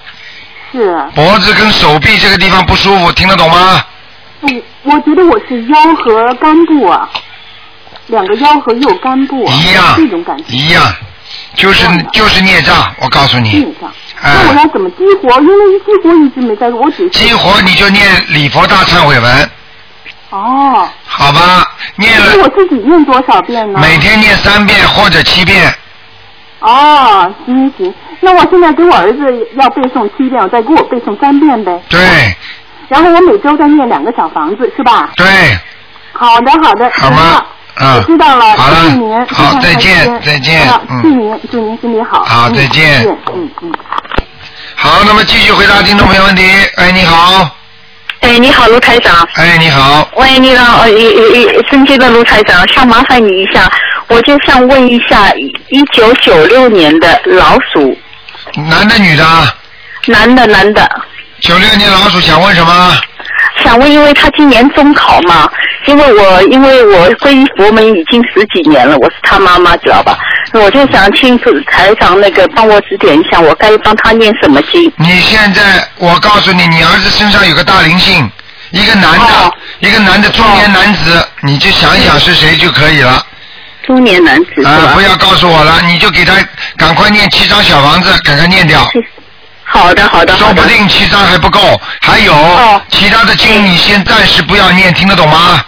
[0.71, 0.97] 是。
[1.15, 3.86] 脖子跟手臂这个地方不舒服，听得懂吗？
[4.41, 4.49] 我
[4.82, 7.09] 我觉得我是腰和肝部啊，
[8.07, 10.43] 两个腰和右肝部啊，一样这种感觉。
[10.49, 10.84] 一样，
[11.55, 13.49] 就是就是孽障，我告诉你。
[13.49, 13.91] 孽障。
[14.21, 15.29] 哎那我要怎么激活？
[15.41, 17.09] 因为激活一直没在，我只。
[17.09, 19.49] 激活你就念礼佛大忏悔文，
[20.29, 20.87] 哦。
[21.05, 21.65] 好吧？
[21.95, 23.79] 念了那我自己念多少遍呢？
[23.79, 25.71] 每天念三遍或者七遍，
[26.59, 31.79] 哦，行行，那我现在给我儿子要背诵七遍，我再给我背诵三遍呗。
[31.89, 31.99] 对
[32.87, 35.11] 然后我每周再念两个小房子，是吧？
[35.15, 35.25] 对，
[36.13, 36.89] 好的，好的。
[36.95, 37.45] 好吗？
[38.05, 39.26] 知道了，好了谢谢您。
[39.28, 42.24] 好再见再见嗯祝您祝您身体好。
[42.24, 43.03] 嗯好再见
[43.34, 43.74] 嗯嗯。
[44.76, 46.43] 好，那么继续回答听众朋友问题。
[46.76, 47.49] 哎，你好，
[48.19, 49.28] 哎，你好，卢台长。
[49.34, 53.71] 哎，你好，喂，你好，呃，一一一，尊敬的卢台长，想麻烦你一下，
[54.07, 55.32] 我就想问一下，
[55.69, 57.97] 一九九六年的老鼠，
[58.55, 59.26] 男的女的？
[60.05, 61.01] 男的男的，
[61.39, 62.97] 九六年老鼠想问什么？
[63.64, 65.49] 想问，因为他今年中考嘛，
[65.86, 70.18] 因为我因为我皈依佛门已经十几年了，我是他妈妈，知道吧？
[70.53, 74.91] 我就想请台长那个帮我指点一下，我该帮他念什么经？
[74.97, 78.30] 你现在，我告诉你，你儿子身上有个大灵性，
[78.72, 83.26] 一个男的，哦一个男的中年男子，你就想一想是谁就可以了。
[83.86, 84.91] 中年男子是啊、吧？
[84.93, 86.34] 不要告诉我了，你就给他
[86.78, 88.88] 赶快念七张小房子，赶快念掉。
[89.74, 95.65] 好的，好的，说不定七张还不够，还有、其他的经你先暂时不要念，听得懂吗？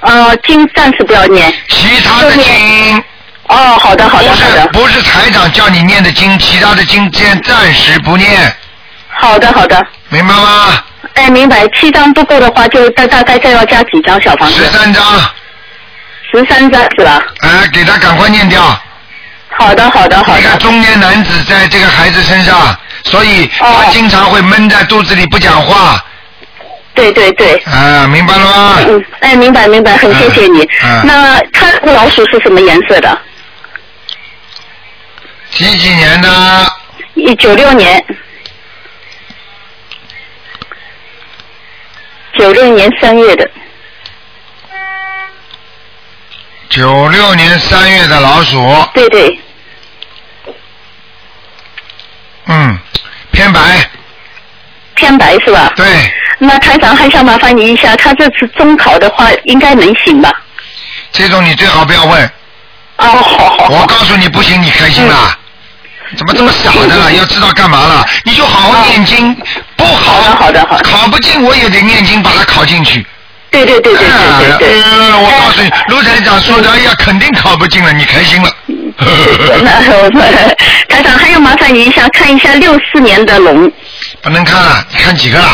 [0.00, 1.54] 呃，经暂时不要念。
[1.68, 3.04] 其他的经。
[3.46, 4.66] 哦，好的，好的，不是好的。
[4.72, 8.52] 不是台长叫你念的经，其他的经先暂时不念。
[9.08, 9.80] 好的，好的。
[10.08, 10.82] 明白吗？
[11.14, 11.68] 哎，明白。
[11.68, 14.56] 七张不够的话，就大大概再要加几张小房子？
[14.56, 15.02] 十三张。
[16.32, 17.22] 十三张是吧？
[17.42, 18.60] 哎，给他赶快念掉。
[19.56, 20.40] 好的，好的，好的。
[20.40, 26.04] 一个中年男子在这个孩子身上，所以他经常会闷在肚子里不讲话。
[26.94, 27.56] 对对对。
[27.66, 28.76] 啊，明白了吗？
[28.86, 30.62] 嗯，哎，明白明白，很谢谢你。
[30.82, 33.18] 嗯那它这个老鼠是什么颜色的？
[35.50, 36.72] 几几年的？
[37.14, 38.04] 一九六年。
[42.38, 43.48] 九六年三月的。
[46.68, 48.88] 九六年三月的老鼠。
[48.94, 49.38] 对对。
[52.46, 52.78] 嗯，
[53.44, 53.90] 偏白。
[54.94, 55.70] 偏白是吧？
[55.76, 55.86] 对。
[56.38, 60.32] 那台长还想麻烦你一下，他这次中考的话应该能行吧？
[61.12, 62.24] 这种你最好不要问。
[62.96, 63.68] 哦，好好。
[63.68, 65.36] 我告诉你不行，你开心啦？
[66.16, 67.12] 怎么这么傻的了？
[67.12, 68.06] 要知道干嘛了？
[68.24, 69.34] 你就好好念经，
[69.76, 73.04] 不好好的好的考不进我也得念经把它考进去。
[73.54, 74.82] 对对对对对对对。
[74.82, 78.50] 呃，我告诉你，卢台长说的，哎呀，肯定考不进了，你开心了。
[78.98, 80.10] 那我
[80.88, 83.70] 台长还要麻烦你一下，看一下六四年的龙。
[84.22, 85.48] 不能看了，你看几个了？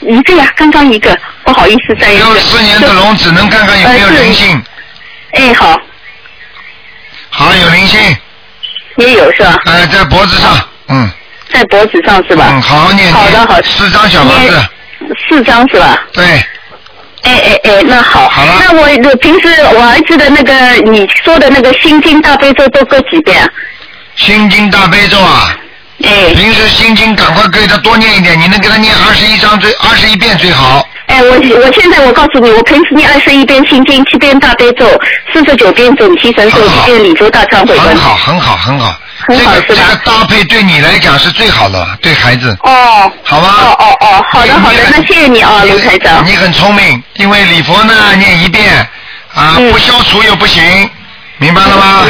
[0.00, 2.24] 一个呀，刚刚一个，不好意思，再一个。
[2.24, 4.62] 六四年的龙只能看看有没有灵性。
[5.32, 5.80] 哎，好。
[7.30, 8.00] 好，有灵性。
[8.96, 9.54] 也有是吧？
[9.66, 11.10] 哎，在脖子上，嗯。
[11.52, 12.48] 在脖子上是吧？
[12.50, 13.14] 嗯，好好念经。
[13.14, 13.62] 好的好的。
[13.62, 14.64] 四张小房子。
[15.28, 16.02] 四张是吧？
[16.12, 16.44] 对。
[17.26, 18.28] 哎哎哎，那好。
[18.28, 18.52] 好了。
[18.60, 20.52] 那我我平时我儿子的那个
[20.90, 23.48] 你说的那个心经大悲咒都各几遍啊？
[24.14, 25.54] 心经大悲咒啊。
[26.04, 26.32] 哎。
[26.34, 30.88] 平时心经赶快给他多念一点，你能给他念二十一章最二十一遍最好。
[31.06, 34.86] 哎，我我现在我告诉你，我平时念二十一遍心经，七遍大悲咒，
[35.32, 37.80] 四十九遍准提神咒，一遍礼佛大忏悔文。
[37.80, 38.94] 很好，很好，很好。
[39.26, 42.56] 很好这个这个搭配对你来讲是最好的，对孩子。
[42.62, 43.12] 哦。
[43.24, 43.48] 好吗。
[43.60, 46.24] 哦哦哦，好的好的，那谢谢你啊，卢台长。
[46.24, 48.76] 你很聪明，因为礼佛呢念一遍
[49.34, 50.62] 啊，嗯不消除又不行，
[51.38, 52.06] 明白了吗？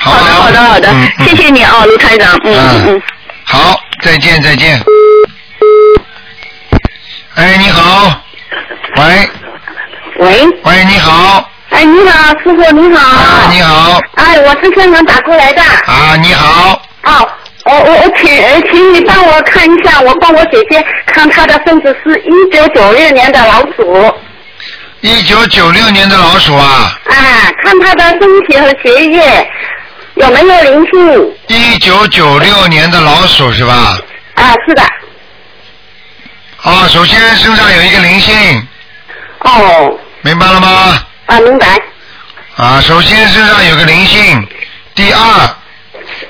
[0.00, 0.92] 好好的好的好的，
[1.24, 2.32] 谢谢你啊，卢台长。
[2.44, 3.02] 嗯嗯嗯。
[3.44, 4.82] 好，再见再见。
[7.34, 8.20] 哎，你好。
[8.96, 9.30] 喂。
[10.18, 10.46] 喂。
[10.64, 11.48] 喂，你好。
[11.72, 13.00] 哎，你好，师傅，你好。
[13.00, 14.00] 啊，你好。
[14.16, 15.62] 哎，我是香港打过来的。
[15.62, 16.82] 啊，你好。
[17.04, 17.28] 哦，
[17.64, 24.14] 我我我请呃请你帮我看一下，我帮我姐姐看她的身子是一九九六年的老鼠，
[25.00, 29.50] 一九九六年的老鼠啊，哎，看她的身体和血液
[30.16, 31.34] 有没有灵性？
[31.48, 33.96] 一九九六年的老鼠是吧？
[34.34, 34.82] 啊，是的。
[36.62, 38.68] 啊，首先身上有一个灵性。
[39.40, 39.98] 哦。
[40.20, 40.98] 明白了吗？
[41.26, 41.66] 啊，明白。
[42.56, 44.46] 啊，首先身上有个灵性，
[44.94, 45.20] 第二，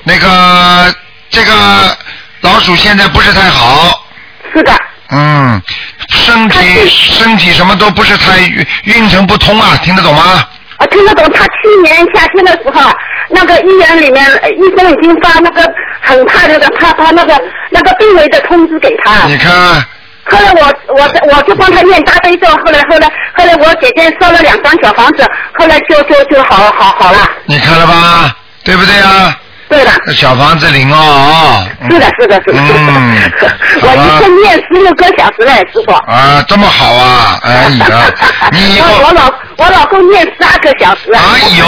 [0.03, 0.95] 那个
[1.29, 1.97] 这个
[2.41, 4.05] 老鼠现在不是太好。
[4.53, 4.71] 是的。
[5.09, 5.61] 嗯，
[6.09, 10.47] 身体身体什么都不是太运运程不通啊，听得懂吗？
[10.77, 11.29] 啊，听得懂。
[11.33, 12.89] 他去年夏天的时候，
[13.29, 15.61] 那个医院里面呃医生已经发那个
[16.01, 17.39] 很怕那个怕他那个
[17.69, 19.25] 那个病危的通知给他。
[19.27, 19.85] 你看。
[20.25, 25.25] 后来我我我就帮他念大悲咒，后来后来后来我姐姐烧了两张小房子，
[25.59, 27.19] 后来就就就好好好了。
[27.45, 28.35] 你看了吧？
[28.63, 29.37] 对不对啊？
[29.67, 29.91] 对的。
[30.13, 31.67] 小房子灵哦。
[31.89, 32.59] 是的，是的，是的。
[32.59, 33.31] 嗯。
[33.81, 35.91] 我一天念十六个小时嘞，师傅。
[35.91, 37.39] 啊，这么好啊！
[37.43, 38.03] 哎呀，
[38.51, 41.21] 你以后我我老我老公念十二个小时啊。
[41.33, 41.65] 哎呦，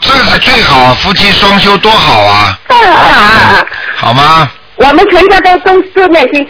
[0.00, 2.58] 这是最好，夫妻双修多好啊！
[2.68, 3.10] 啊啊
[3.58, 3.66] 啊！
[3.96, 4.48] 好吗？
[4.76, 6.46] 我们全家都都都念经。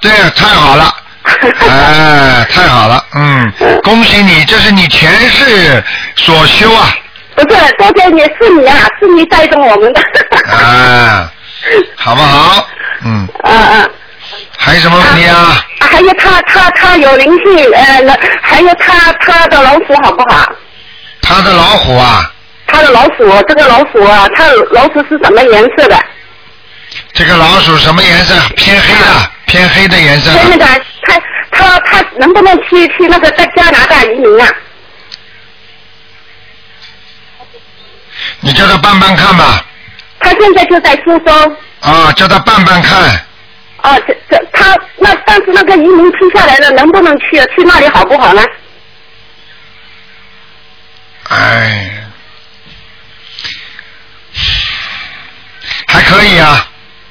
[0.00, 0.94] 对，太好了，
[1.68, 5.82] 哎，太好了，嗯，恭喜你，这是你前世
[6.16, 6.88] 所修啊，
[7.34, 10.00] 不是，多谢你，是你啊，是你带动我们的。
[10.50, 11.30] 啊，
[11.96, 12.66] 好不好？
[13.04, 13.88] 嗯，啊啊。
[14.56, 15.36] 还有什么问题啊？
[15.36, 20.52] 啊还有他他他有灵性，呃，那还有他他的老虎好不好？
[21.22, 22.30] 他的老虎啊，
[22.66, 25.98] 他的老鼠，这个老鼠啊，它老鼠是什么颜色的？
[27.12, 28.34] 这个老鼠什么颜色？
[28.56, 30.30] 偏黑的，偏黑的颜色。
[30.48, 30.64] 那个
[31.02, 31.20] 他
[31.50, 34.48] 他他能不能去去那个在加拿大移民啊？
[38.40, 39.64] 你叫他办办看吧，
[40.20, 41.56] 他现在就在苏州。
[41.80, 42.96] 啊，叫他办办看，
[43.78, 47.36] 啊，这这他那但是那个移民批下来了，能不能去？
[47.56, 48.42] 去那里好不好呢？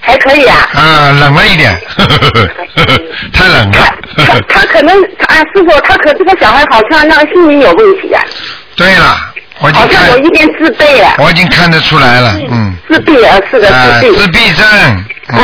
[0.09, 0.67] 还可以啊。
[0.73, 3.01] 啊，冷了一点，呵呵呵呵
[3.31, 3.77] 太冷了。
[4.17, 4.95] 他他可能
[5.27, 8.23] 啊，师傅，他可这个小孩好像那个心理有问题啊，
[8.75, 11.13] 对了，我好像有，一点自卑啊。
[11.19, 12.75] 我已经看得出来了，嗯。
[12.89, 14.17] 自闭啊，是的，啊，自闭。
[14.17, 15.05] 自闭症。
[15.27, 15.39] 嗯。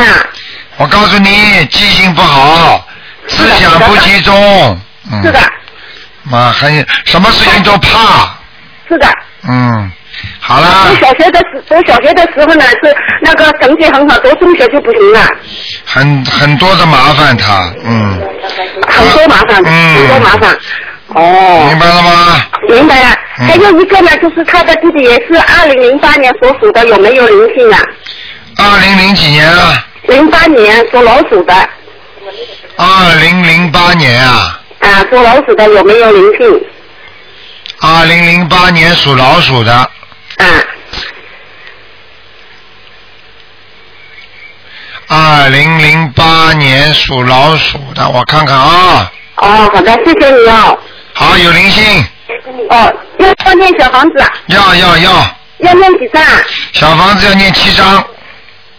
[0.78, 2.86] 我告诉你，记性不好，
[3.28, 4.80] 思想不集中。
[5.12, 5.22] 嗯。
[5.22, 5.38] 是的。
[6.24, 8.36] 妈，很什么事情都怕。
[8.88, 9.06] 是的。
[9.48, 9.90] 嗯，
[10.40, 15.20] 好啦读，小学的时，读小学的时候呢是那个成绩很好，读中学就不行了，
[15.84, 18.20] 很很多的麻烦他，嗯，
[18.88, 20.56] 很多麻烦，很多麻烦。
[21.08, 22.42] 哦，明白了吗？
[22.68, 23.10] 明白了。
[23.38, 27.78] 嗯还有一个呢，就是他的弟弟也是二零零八年所属的，有没有灵性啊？
[28.56, 29.86] 二零零几年啊？
[30.08, 31.54] 零八年属老鼠的，
[32.76, 36.60] 二零零八年啊，啊，属老鼠的有没有灵性？
[37.82, 39.90] 二零零八年属老鼠的。
[40.36, 40.46] 啊。
[45.08, 49.12] 二零零八年属老鼠的，我看看啊。
[49.36, 50.78] 哦，好的，谢谢你哦。
[51.14, 52.04] 好，有灵性，
[52.70, 54.32] 哦，要要念小房子啊？
[54.46, 56.42] 要要要，要念几张啊？
[56.72, 58.04] 小房子要念七张，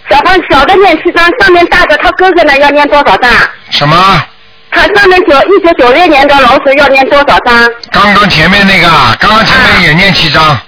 [0.10, 3.49] 小房小的念七张，上面大的他哥哥呢要念多少张啊？
[3.70, 4.24] 什么？
[4.70, 7.72] 他上面九一九九六年的老鼠要念多少张？
[7.91, 10.60] 刚刚前面那个啊，刚刚前面也念七张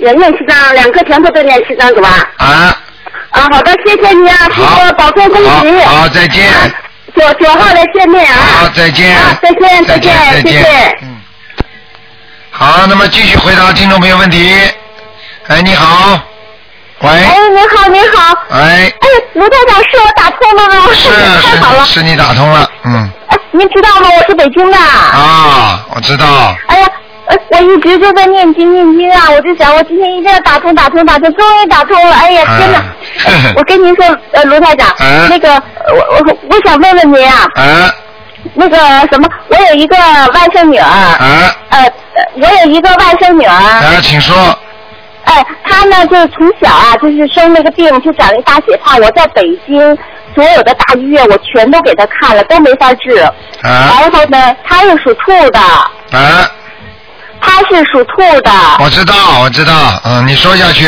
[0.00, 2.08] 也念七张，两个全部都念七张是吧？
[2.38, 2.76] 啊。
[3.30, 5.84] 啊，好的，谢谢你啊，师傅，保重身体。
[5.84, 6.50] 好，再见。
[7.16, 8.36] 九九号来见面啊。
[8.58, 9.16] 好，再见。
[9.40, 10.98] 再见，再见，再见谢谢。
[12.50, 14.52] 好，那么继续回答听众朋友问题。
[15.46, 16.18] 哎，你好。
[17.00, 17.10] 喂。
[17.10, 18.34] 哎，你好，你好。
[18.50, 18.92] 哎。
[19.00, 20.88] 哎，卢台长，是我打通了吗？
[20.92, 21.08] 是
[21.46, 21.84] 太好了。
[21.84, 23.10] 是是你打通了，嗯。
[23.28, 24.08] 哎，您知道吗？
[24.18, 24.76] 我是北京的。
[24.76, 26.56] 啊，我知道。
[26.66, 26.88] 哎呀，
[27.30, 32.12] 呃，我一直就在念经念经啊，我就想我今天一定要打通打通打通，终于打通了！
[32.16, 32.82] 哎呀，天哪！
[33.56, 37.90] 我跟您说，呃，卢台长，啊那个，呃我我我想问问您啊，啊
[38.54, 38.76] 那个
[39.12, 41.78] 什么，我有一个外甥女儿，啊呃，
[42.14, 44.34] 呃我有一个外甥女儿，啊，请说。
[45.24, 48.96] 哎，她呢就是从小啊，就是生那个病，就长一大血泡。
[48.96, 49.96] 我在北京
[50.34, 53.16] 所有的大医院，我全都给她看了，都没法治。
[53.18, 53.30] 啊
[53.62, 56.50] 然后呢，她又属兔的，啊，
[57.40, 58.50] 她是属兔的。
[58.80, 59.72] 我知道，我知道，
[60.04, 60.86] 嗯，你说下去。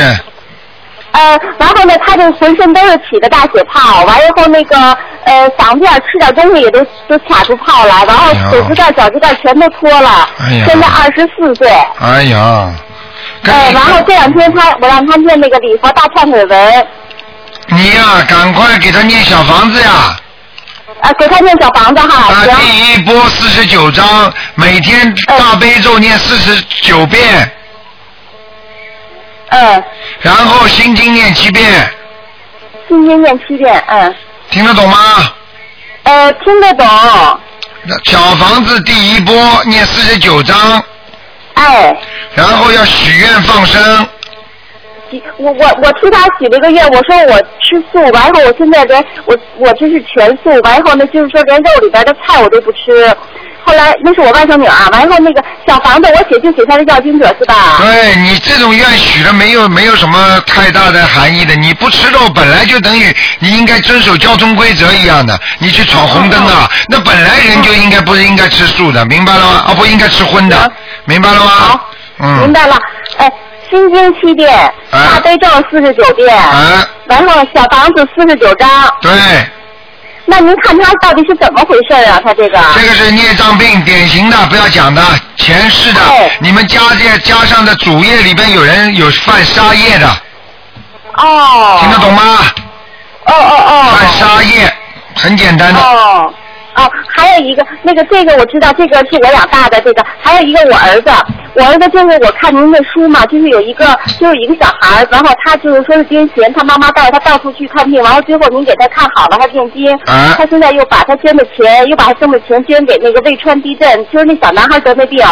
[1.12, 4.76] 呃，然后呢，他就浑身都是起的大血泡，完了以后那个
[5.24, 10.26] 呃嗓子眼吃点东西也都都卡出泡来，然后手指盖、脚趾盖全都脱了。
[10.40, 11.68] 哎呀现在二十四岁。
[12.00, 12.72] 哎呀，
[13.44, 16.86] 哎，然后这两天他我让他念那个礼佛大忏悔文，
[17.68, 20.16] 你呀、赶快给他念小房子呀！
[21.03, 22.32] 呃，给他念小房子哈。
[22.32, 27.50] 啊，第一波四十九章，每天大悲咒念四十九遍。
[29.48, 29.84] 嗯。
[30.20, 31.92] 然后心经念七遍，
[32.88, 34.14] 心经念七遍，嗯。
[34.50, 34.96] 听得懂吗？
[36.05, 36.86] 呃，听得懂。
[38.05, 39.34] 小房子第一波
[39.64, 40.82] 念四十九章。
[41.55, 41.96] 哎。
[42.34, 44.09] 然后要许愿放生。
[45.38, 53.14] 我我我替他许了一个愿，我说我吃素，完以后我现在连我我这是全素，完以后呢就是说连肉里边的菜我都不吃。
[53.64, 57.78] 后来那是我外甥女啊，完以后那个小房子我写信写他的要经者是吧？
[57.80, 69.64] 对你这种愿许了没有没有什么太大的含义的，你不吃肉本来就等于你应该遵守交通规则一样的，你去闯红灯啊，那本来人就应该不是应该吃素的，明白了吗？
[69.68, 70.72] 啊，不应该吃荤的，
[71.04, 71.80] 明白了吗？
[72.18, 72.38] 嗯。
[72.40, 72.76] 明白了，
[73.18, 73.32] 哎，
[73.72, 78.68] 心经七遍，大悲咒四十九遍，啊，然后小房子四十九张。
[79.00, 79.10] 对，
[80.26, 82.20] 那您看他到底是怎么回事啊？
[82.22, 82.60] 他这个？
[82.74, 85.02] 这个是孽障病，典型的，不要讲的，
[85.36, 86.00] 前世的，
[86.38, 90.06] 你们家这家上的主业里边有人有犯杀业的，
[91.16, 91.78] 哦。
[91.80, 92.38] 听得懂吗？
[93.24, 93.84] 哦哦哦。
[93.96, 94.70] 犯杀业，
[95.16, 95.80] 很简单的。
[95.80, 96.34] 哦。
[96.74, 101.10] 哦，还有一个，那个这个我知道，这个是我俩大的，这个还有一个我儿子，
[101.54, 103.86] 我儿子就是我看您的书嘛，就是有一个
[104.18, 115.24] 就是一个小孩儿，然后他就是说是癫痫，他妈妈带他到处去看病，完了最后您给他看好了，他念经，啊他现在又把他捐的钱，又把他挣的钱捐给那个汶川地震，就是那小男孩得那病，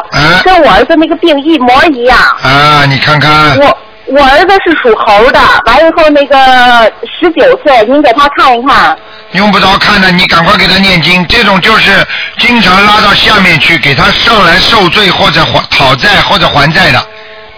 [0.45, 2.19] 跟我儿子那个病一模一样。
[2.19, 3.59] 啊，你看看。
[3.59, 3.77] 我
[4.13, 8.97] 我儿子是属猴的，完了以后那个十九岁，您给他看一看。
[9.33, 11.25] 用不着看的，你赶快给他念经。
[11.29, 12.05] 这种就是
[12.39, 17.01] 经常拉到下面去，给他上来受罪或者还讨债或者还债的，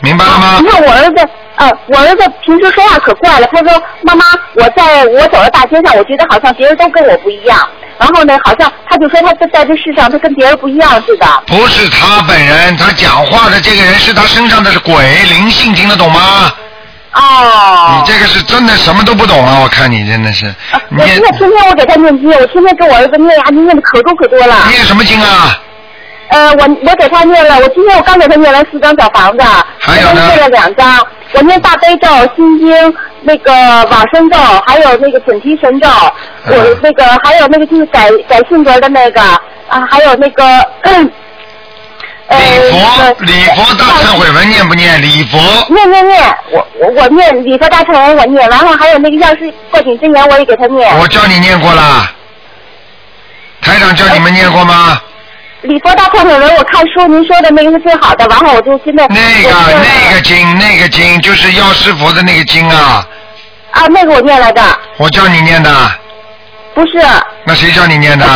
[0.00, 0.58] 明白了吗？
[0.60, 3.46] 你看我儿子，呃，我儿子平时说话可怪了。
[3.52, 4.24] 他说：“妈妈，
[4.54, 7.68] 我在我走到大街上，我觉得好像别人都跟我不一样。
[7.98, 11.26] 然后呢，好像他就说他在在这世上，他跟别人不一样似的。
[11.46, 14.94] 不是他本人，他讲话的这个人是他身上的鬼
[15.28, 16.52] 灵性，听得懂吗？
[17.12, 17.96] 哦。
[17.98, 19.60] 你这个是真的什么都不懂啊！
[19.62, 20.52] 我看你真的是。
[20.72, 24.56] 我现在天天我给他念经，我天天给我儿子念呀，念的可多可多了。
[24.70, 25.60] 念什么经啊？
[26.32, 29.44] 呃，我我给他念了，我今天我刚给他念了四张小房子，
[29.78, 33.52] 还有呢念了两张，我念大悲咒、心经、那个
[33.90, 35.86] 往生咒，还有那个准提神咒，
[36.46, 39.20] 嗯我那个还有那个就是改改性格的那个
[39.68, 40.42] 啊，还有那个。
[40.84, 41.12] 嗯
[42.28, 42.38] 呃，
[43.18, 45.02] 礼佛大忏悔文念不念？
[45.02, 50.98] 礼佛念念念，我我我念礼佛大忏悔文我念，然后还有那个药师过紧真言我也给他念。
[50.98, 52.08] 我叫你念过了，
[53.60, 54.98] 台长叫你们念过吗？
[55.62, 63.06] 礼佛大忏悔文我看书您说的那个是最好的，然后我就现在那个那个经那个经就是药师佛的那个经啊，
[63.70, 64.62] 啊那个我念来的，
[64.96, 65.70] 我叫你念的，
[66.74, 67.00] 不是，
[67.44, 68.26] 那谁叫你念的？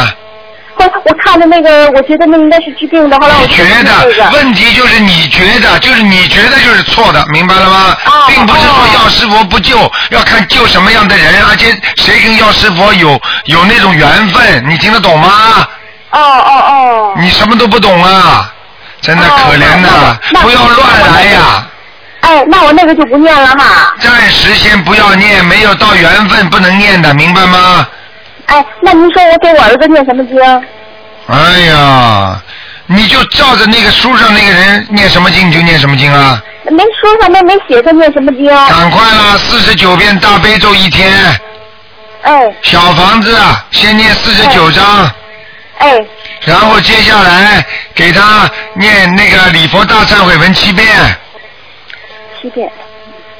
[0.78, 7.96] 后我看的那个，我觉得那应该是治病的，后来我觉得问题就是你觉得，就是你觉得就是错的，明白了吗？
[8.04, 15.66] 啊并不是说药师佛不救，要看救什么样的人，而且谁跟药师佛有有那种缘分，你听得懂吗？
[16.10, 17.14] 哦哦哦。
[17.18, 18.52] 你什么都不懂啊，
[19.00, 21.66] 真的可怜呐、不要乱来呀、
[22.20, 23.94] 哎，那我那个就不念了哈。
[24.00, 27.86] 暂时先不要念，没有到缘分不能念的，明白吗？
[28.46, 30.36] 哎，那您说我给我儿子念什么经？
[31.28, 32.40] 哎呀，
[32.86, 36.40] 你就照着那个书上那个人念什么经你就念什么经啊！
[36.70, 38.46] 没书上面没写他念什么经。
[38.46, 41.12] 赶快啦，四十九遍大悲咒一天。
[42.22, 42.52] 哎。
[42.62, 44.84] 小房子啊，先念四十九章。
[45.04, 45.10] 哎。
[46.44, 47.64] 然后接下来
[47.94, 50.86] 给他念那个礼佛大忏悔文七遍，
[52.40, 52.70] 七遍。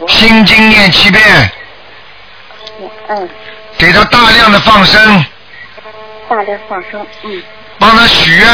[0.09, 1.51] 心经念七遍，
[3.09, 3.28] 嗯，
[3.78, 5.24] 给他大量的放生，
[6.28, 7.43] 大量放生，嗯，
[7.78, 8.47] 帮他许愿，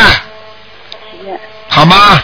[1.11, 1.41] 许愿。
[1.69, 2.23] 好吗？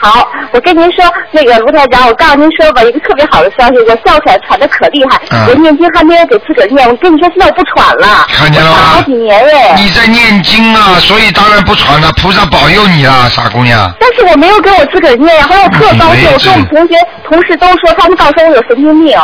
[0.00, 9.74] 好，我跟您说，那个卢台长，我告诉您说吧，一个特别好的消息，我哮喘喘的可厉害，嗯我念经还没有给自个儿念，我跟你说，现在我不喘了，看见了吗好几年哎。
[9.76, 13.92] 你在念经啊，所以当然不喘了，菩萨保佑你啊，傻姑娘。
[14.00, 16.94] 但是我没有给我自个儿念，后来我特高兴，我说我们同学
[17.28, 19.18] 同事都说，他们告诉我有神经病。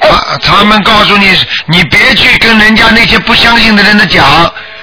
[0.00, 0.08] 他
[0.42, 1.30] 他们告诉你，
[1.66, 4.24] 你别去跟人家那些不相信的人的讲，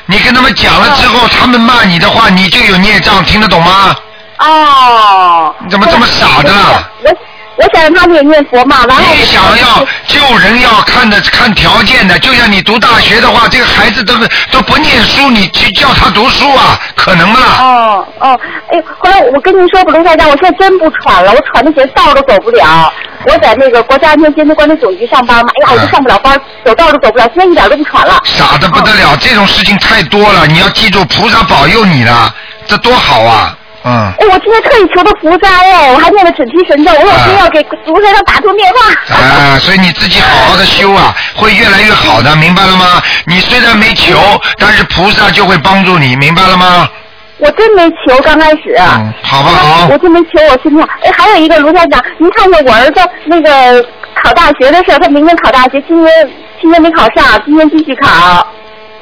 [0.07, 3.95] 你跟他们讲了之后，他们骂你的话，你就有孽障，听得懂吗？
[4.39, 5.55] 哦。
[5.63, 6.83] 你怎么这么傻的啦？
[7.03, 7.11] 我
[7.57, 14.13] 我想让他们也念佛嘛，然后你想要救人要看的看条件的，就像你读大学的话，这个孩子都
[14.51, 17.39] 都不念书，你去叫他读书啊，可能吗？
[17.61, 22.91] 哦哦，哎，后来我跟您说，卢台长，我现在真不喘了，我喘的连道都走不了。
[23.25, 28.19] 我在那个国家安全监督管理总局上班嘛，哎呀，我就上不了班，走道都走不了，现在一点都不喘了。
[28.25, 32.35] 傻的不得了，这种事情太多了，你要记住，菩萨保佑你了，
[32.67, 33.57] 这多好啊！
[33.87, 39.15] 嗯，哎，我今天特意求的菩萨哎，我还念了准提神咒，我有天要给卢先生打通电话。
[39.15, 43.01] 啊，所以你自己好好的修啊，会越来越好的，明白了吗？
[43.27, 44.17] 你虽然没求，
[44.57, 46.89] 但是菩萨就会帮助你，明白了吗？
[47.37, 48.75] 我真没求，刚开始。
[48.79, 49.87] 嗯，好不好？
[49.91, 50.87] 我真没求，我心跳。
[51.03, 56.11] 哎，还有一个卢校长，您看看我儿子那个考大学的事儿，他明年考大学，今年
[56.59, 58.47] 今年没考上，今年继续考。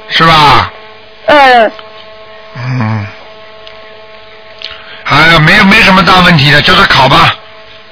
[0.10, 0.70] 是吧？
[1.28, 1.72] 嗯，
[2.58, 3.08] 嗯，
[5.14, 7.36] 哎呀，没有没什么大问题的，就他考吧。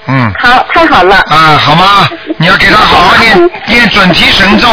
[0.08, 0.34] 嗯。
[0.40, 1.16] 好，太好了。
[1.30, 2.10] 啊，好吗？
[2.38, 4.68] 你要给他好好念念准提神咒，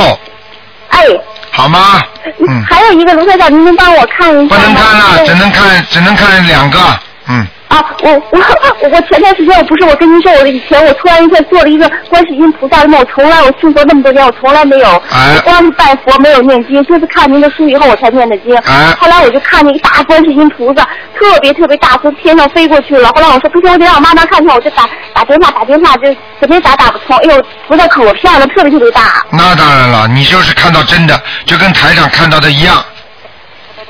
[0.91, 1.05] 哎，
[1.51, 2.01] 好吗？
[2.49, 2.65] 嗯。
[2.65, 4.63] 还有一个卢台长，您能帮我看一下吗？
[4.63, 6.79] 不能看了，只能看只能看两个。
[7.27, 7.47] 嗯。
[7.79, 18.57] 啊，我我我我前段时间我不是我跟您说，我以前我突然一下做了一个观世音菩萨的梦，我从来我信佛那么多年，我从来没有，哎我光是拜佛没有念经，就是看您的书以后我才念的经。
[18.59, 20.83] 哎后来我就看见一大观世音菩萨，
[21.15, 23.09] 特别特别大，从天上飞过去了。
[23.15, 27.17] 后来我说不行，我得让我妈妈看看，我就打打电话打电话，就怎么也打打不通。
[27.19, 29.25] 哎呦，菩萨可漂亮，特别特别大。
[29.31, 32.77] 那当然了，你就是看到真的，就跟台长看到的一样，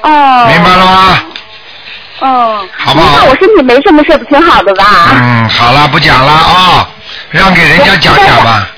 [0.03, 0.47] 哦。
[0.49, 1.18] 明白了吗？
[2.21, 2.69] 嗯。
[2.77, 4.85] 好不好那我身体没什么事，不挺好的吧？
[5.14, 6.89] 嗯，好了，不讲了啊，
[7.31, 8.69] 让给人家讲讲吧。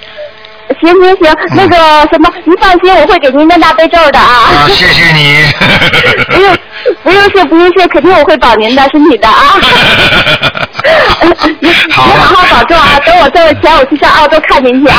[0.81, 1.77] 行行行，那个
[2.13, 4.25] 什么，您放心，我会给您念大悲咒的啊。
[4.25, 5.45] 啊，谢谢你。
[6.33, 6.57] 不用
[7.03, 9.57] 不用谢不用谢，肯定我会保您的身体的啊。
[11.45, 12.99] 您您好好保重啊！
[13.05, 14.99] 等我挣了钱，我去上澳洲看您去啊。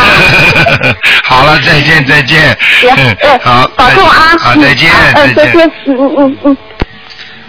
[1.23, 2.57] 好了，再见再见。
[2.81, 4.35] 行，嗯，好，保重啊。
[4.37, 5.47] 好，再见嗯，再。
[5.47, 6.57] 见，嗯嗯嗯嗯。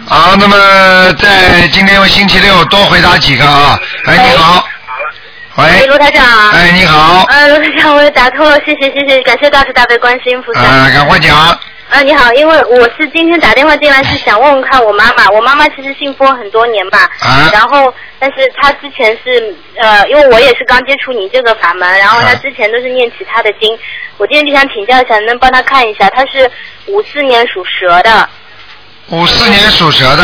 [0.05, 3.79] 好，那么在今天星期六多回答几个啊。
[4.05, 4.67] 哎，你好。
[5.55, 5.87] 哎，喂。
[5.87, 6.49] 罗台长。
[6.51, 7.25] 哎，你好。
[7.29, 10.59] 呃，罗台长，我也打通了，谢谢谢谢，感谢大慈大悲观世音菩萨。
[10.59, 11.37] 啊，赶快讲。
[11.89, 23.77] 啊，你好，因为我是今天打电话进来是想问问看我妈妈，我妈妈其实信佛很多年吧，啊然后但是她之前是呃，因为我也是刚接触你这个法门，然后她之前都是念其他的经，
[24.17, 26.49] 我今天就想请教一下，能帮她看一下，她是
[26.87, 28.27] 五四年属蛇的，
[29.13, 30.23] 五四年属蛇的，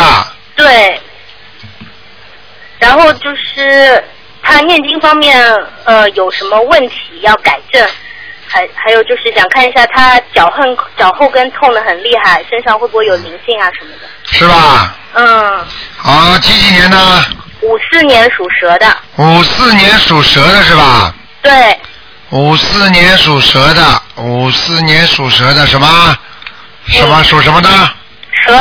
[0.56, 1.00] 对，
[2.80, 4.04] 然后就是
[4.42, 5.40] 他念经方面
[5.84, 7.88] 呃有什么问题要改正？
[8.48, 10.64] 还还有就是想看一下他脚后
[10.98, 14.08] 脚后跟痛的很厉害，身上会不会有灵性啊什么的？
[14.24, 14.96] 是吧？
[15.14, 15.66] 嗯，
[15.96, 16.98] 好，几几年的？
[17.62, 18.98] 五五四年属蛇的。
[19.18, 21.14] 五四年属蛇的是吧？
[21.44, 21.80] 对，
[22.32, 26.18] 五四年属蛇的，五四年属蛇的什么？
[26.88, 27.70] 什么属什么的？
[28.46, 28.56] 蛇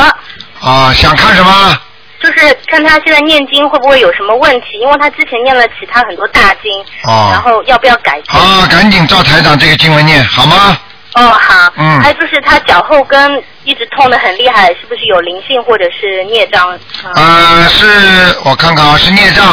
[0.61, 1.77] 啊，想看什么？
[2.21, 6.71] 就是看他现在念经会不会有什么问题，因为他之前念了其他很多大经，
[7.05, 8.37] 哦然后要不要改正？
[8.37, 10.77] 啊，赶紧照台长这个经文念好吗？
[11.15, 11.73] 哦，好。
[11.77, 16.77] 嗯还有就是他脚后跟一直痛的很厉害，是不是有灵性或者是孽障？
[17.05, 19.45] 嗯呃，是我看看啊，是孽障，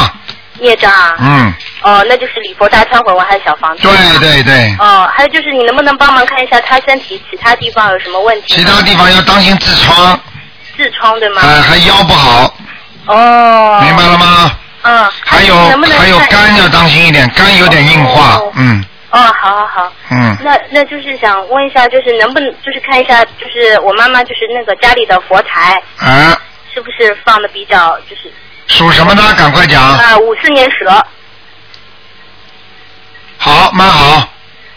[0.59, 1.15] 孽障啊？
[1.19, 3.83] 嗯，哦，那就是礼佛大忏悔文还是小房子？
[3.83, 8.55] 对对对，哦，还有就是你能不能帮忙看一下他身体其他地方有什么问题？
[8.55, 10.19] 其他地方要当心痔疮，
[10.77, 11.41] 痔疮对吗？
[11.43, 12.53] 呃，还腰不好，
[13.07, 13.79] 哦。
[13.83, 14.51] 明白了吗？
[14.83, 15.09] 嗯。
[15.25, 15.55] 还有
[15.97, 19.93] 还有肝要当心一点，肝有点硬化，嗯哦，好好好。
[20.11, 26.37] 嗯，那那就是想问一下，就是能不能就是看一下，就是我妈妈就是那个家里的佛台啊，
[26.73, 28.31] 是不是放的比较就是
[28.67, 29.21] 属什么的？
[29.35, 31.05] 赶快讲，啊五四年蛇，
[33.37, 34.27] 好，蛮好，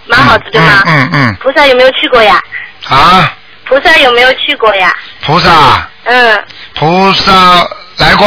[0.07, 0.83] 蛮好的对吗？
[0.87, 2.41] 嗯嗯菩萨有没有去过呀？
[2.89, 3.33] 嗯，啊，
[3.65, 4.95] 菩萨有没有去过呀？
[5.25, 7.33] 菩萨，嗯，菩萨
[7.99, 8.27] 来过，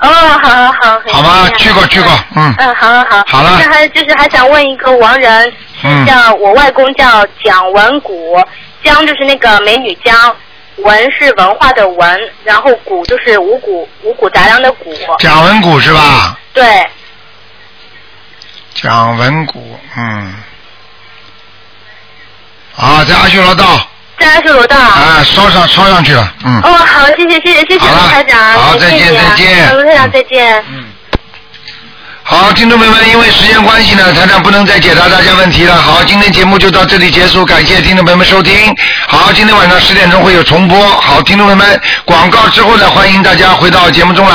[0.00, 2.54] 哦，好好好，好吗去过去过嗯。
[2.58, 3.24] 嗯，好好好。
[3.26, 3.58] 好了。
[3.62, 5.52] 那还就是还想问一个亡人，
[5.84, 6.06] 嗯。
[6.06, 8.36] 叫我外公叫蒋文谷，
[8.84, 10.14] 江就是那个美女江，
[10.78, 14.94] 文是文化的文，然后谷就是五谷五谷杂粮的谷。
[15.18, 16.38] 蒋文谷是吧？
[16.52, 16.86] 对，
[18.74, 20.34] 蒋文谷，嗯，
[22.76, 24.76] 啊，在阿修罗道，在阿修罗道。
[24.76, 26.60] 啊，烧上烧上去了，嗯。
[26.62, 30.64] 哦，好，谢谢谢谢谢谢卢台长，好再见再见嗯卢台长再见。
[32.30, 35.74] 好，听众朋友们，因为时间关系呢，台长不能再解答大家问题了。
[35.74, 38.54] 好，今天节目就到这里结束，感谢听众朋友们收听。
[39.08, 40.78] 好，今天晚上十点钟会有重播。
[41.00, 44.34] 好，听众朋友们，广告之后呢，欢迎大家回到节目中来。